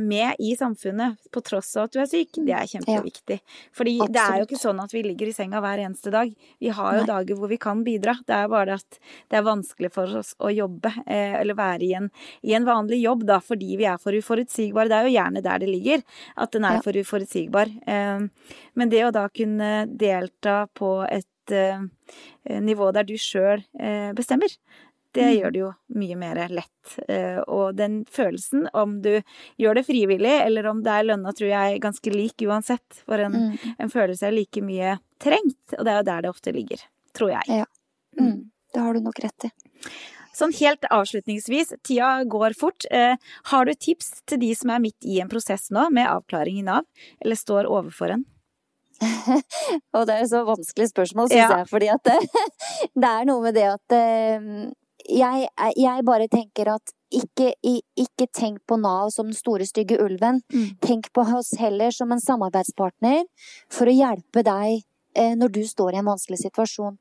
[0.00, 3.38] med i samfunnet, på tross av at du er syk, det er kjempeviktig.
[3.74, 4.14] Fordi Absolutt.
[4.14, 6.30] det er jo ikke sånn at vi ligger i senga hver eneste dag.
[6.62, 7.08] Vi har jo Nei.
[7.10, 8.16] dager hvor vi kan bidra.
[8.26, 8.98] Det er bare at
[9.32, 12.08] det er vanskelig for oss å jobbe, eh, eller være i en,
[12.42, 14.90] i en vanlig jobb, da, fordi vi er for uforutsigbare.
[14.92, 16.84] Det er jo gjerne der det ligger, at den er ja.
[16.86, 17.74] for uforutsigbar.
[17.86, 21.28] Eh, men det å da kunne delta på et
[22.48, 23.60] nivå der du sjøl
[24.16, 24.48] bestemmer,
[25.14, 25.34] det mm.
[25.38, 25.68] gjør det jo
[26.00, 26.94] mye mer lett.
[27.08, 29.12] Eh, og den følelsen, om du
[29.60, 32.98] gjør det frivillig eller om det er lønna, tror jeg er ganske lik uansett.
[33.06, 33.76] For en, mm.
[33.78, 36.82] en, følelse er like mye trengt, og det er jo der det ofte ligger.
[37.14, 37.62] Tror jeg.
[37.62, 37.70] Ja.
[38.18, 38.26] Mm.
[38.26, 38.42] mm.
[38.74, 39.54] Det har du nok rett i.
[40.34, 42.86] Sånn helt avslutningsvis, tida går fort.
[42.90, 43.14] Eh,
[43.52, 46.64] har du tips til de som er midt i en prosess nå med avklaring i
[46.66, 46.88] Nav,
[47.22, 48.24] eller står overfor en?
[49.94, 51.60] og det er jo så vanskelig spørsmål, syns ja.
[51.60, 52.18] jeg, fordi at det,
[53.02, 54.50] det, er noe med det at eh,
[55.08, 60.40] jeg, jeg, bare tenker at ikke, ikke, tenk på Nav som den store, stygge ulven.
[60.52, 60.74] Mm.
[60.82, 63.24] Tenk på oss heller som en samarbeidspartner
[63.72, 64.82] for å hjelpe deg
[65.14, 66.96] eh, når du står i en vanskelig situasjon.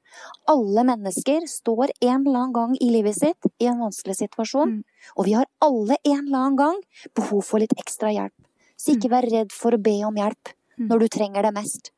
[0.52, 4.78] Alle mennesker står en eller annen gang i livet sitt i en vanskelig situasjon.
[4.78, 5.10] Mm.
[5.18, 6.84] Og vi har alle en eller annen gang
[7.16, 8.36] behov for litt ekstra hjelp.
[8.78, 9.16] Så ikke mm.
[9.16, 10.88] vær redd for å be om hjelp mm.
[10.92, 11.94] når du trenger det mest.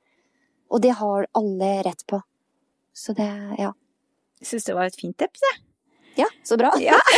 [0.72, 2.22] Og det har alle rett på.
[2.96, 3.28] Så det,
[3.60, 3.74] ja.
[4.40, 5.65] Jeg syns det var et fint tips, jeg.
[6.16, 6.72] Ja, så bra.
[6.80, 7.00] Ja.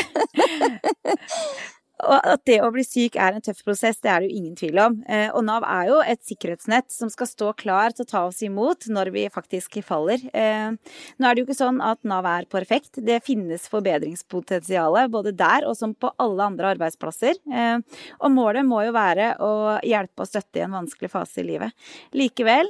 [2.06, 4.58] Og at det å bli syk er en tøff prosess, det er det jo ingen
[4.58, 5.00] tvil om.
[5.10, 8.44] Eh, og Nav er jo et sikkerhetsnett som skal stå klar til å ta oss
[8.46, 10.22] imot når vi faktisk faller.
[10.30, 10.70] Eh,
[11.18, 13.02] nå er det jo ikke sånn at Nav er perfekt.
[13.02, 17.42] Det finnes forbedringspotensial både der og som på alle andre arbeidsplasser.
[17.50, 17.82] Eh,
[18.22, 19.54] og målet må jo være å
[19.86, 21.74] hjelpe og støtte i en vanskelig fase i livet.
[22.18, 22.70] Likevel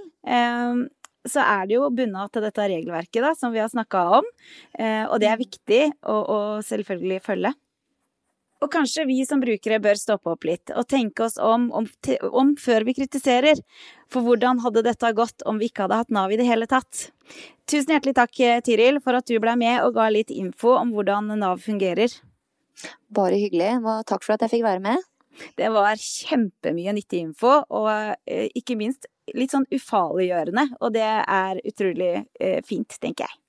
[1.31, 4.27] så er det jo bunna til dette regelverket da, som vi har snakka om,
[4.79, 7.53] eh, og det er viktig å, å, selvfølgelig følge.
[8.57, 11.85] Og kanskje vi som brukere bør stoppe opp litt og tenke oss om, om,
[12.31, 13.59] om før vi kritiserer.
[14.09, 17.11] For hvordan hadde dette gått om vi ikke hadde hatt Nav i det hele tatt?
[17.69, 18.33] Tusen hjertelig takk,
[18.65, 22.09] Tiril, for at du ble med og ga litt info om hvordan Nav fungerer.
[23.13, 23.75] Bare hyggelig.
[23.83, 25.05] Og takk for at jeg fikk være med.
[25.57, 27.91] Det var kjempemye nyttig info, og
[28.25, 29.05] eh, ikke minst
[29.35, 33.39] litt sånn ufarliggjørende, og det er utrolig eh, fint, tenker jeg.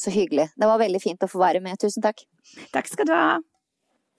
[0.00, 0.48] Så hyggelig.
[0.56, 1.76] Det var veldig fint å få være med.
[1.80, 2.22] Tusen takk.
[2.72, 3.40] Takk skal du ha.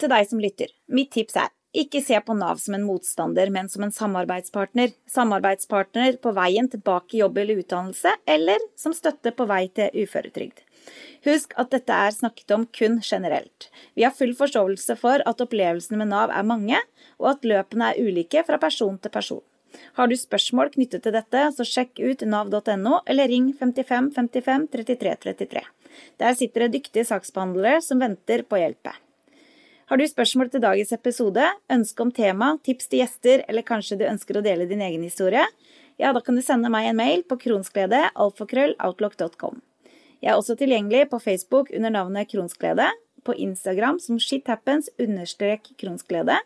[0.01, 3.69] Til deg som lytter, mitt tips er ikke se på Nav som en motstander, men
[3.71, 4.91] som en samarbeidspartner.
[5.07, 10.65] Samarbeidspartner på veien tilbake i jobb eller utdannelse, eller som støtte på vei til uføretrygd.
[11.23, 13.69] Husk at dette er snakket om kun generelt.
[13.95, 16.81] Vi har full forståelse for at opplevelsene med Nav er mange,
[17.21, 19.43] og at løpene er ulike fra person til person.
[19.97, 25.15] Har du spørsmål knyttet til dette, så sjekk ut nav.no, eller ring 55 55 33
[25.27, 25.63] 33.
[26.21, 28.93] Der sitter det dyktige saksbehandlere som venter på hjelp.
[29.91, 34.05] Har du spørsmål til dagens episode, ønske om tema, tips til gjester, eller kanskje du
[34.07, 35.43] ønsker å dele din egen historie,
[35.99, 39.59] ja, da kan du sende meg en mail på kronsglede, alfakrølloutlock.com.
[40.21, 42.87] Jeg er også tilgjengelig på Facebook under navnet Kronsglede,
[43.25, 46.39] på Instagram som shithappens understrek kronsglede,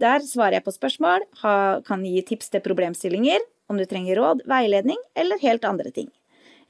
[0.00, 3.40] der svarer jeg på spørsmål, kan gi tips til problemstillinger,
[3.70, 6.10] om du trenger råd, veiledning eller helt andre ting.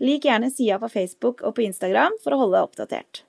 [0.01, 3.22] Lik gjerne sida på Facebook og på Instagram for å holde deg oppdatert.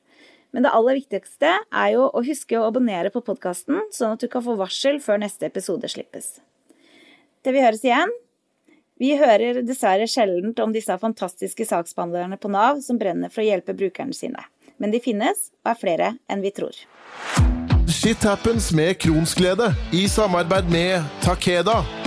[0.55, 4.29] Men det aller viktigste er jo å huske å abonnere på podkasten, sånn at du
[4.31, 6.37] kan få varsel før neste episode slippes.
[7.43, 8.13] Til vi høres igjen,
[8.97, 13.77] Vi hører dessverre sjeldent om disse fantastiske saksbehandlerne på Nav som brenner for å hjelpe
[13.77, 14.41] brukerne sine.
[14.81, 16.81] Men de finnes, og er flere enn vi tror.
[17.87, 22.06] Shit happens med Kronsglede i samarbeid med Takeda.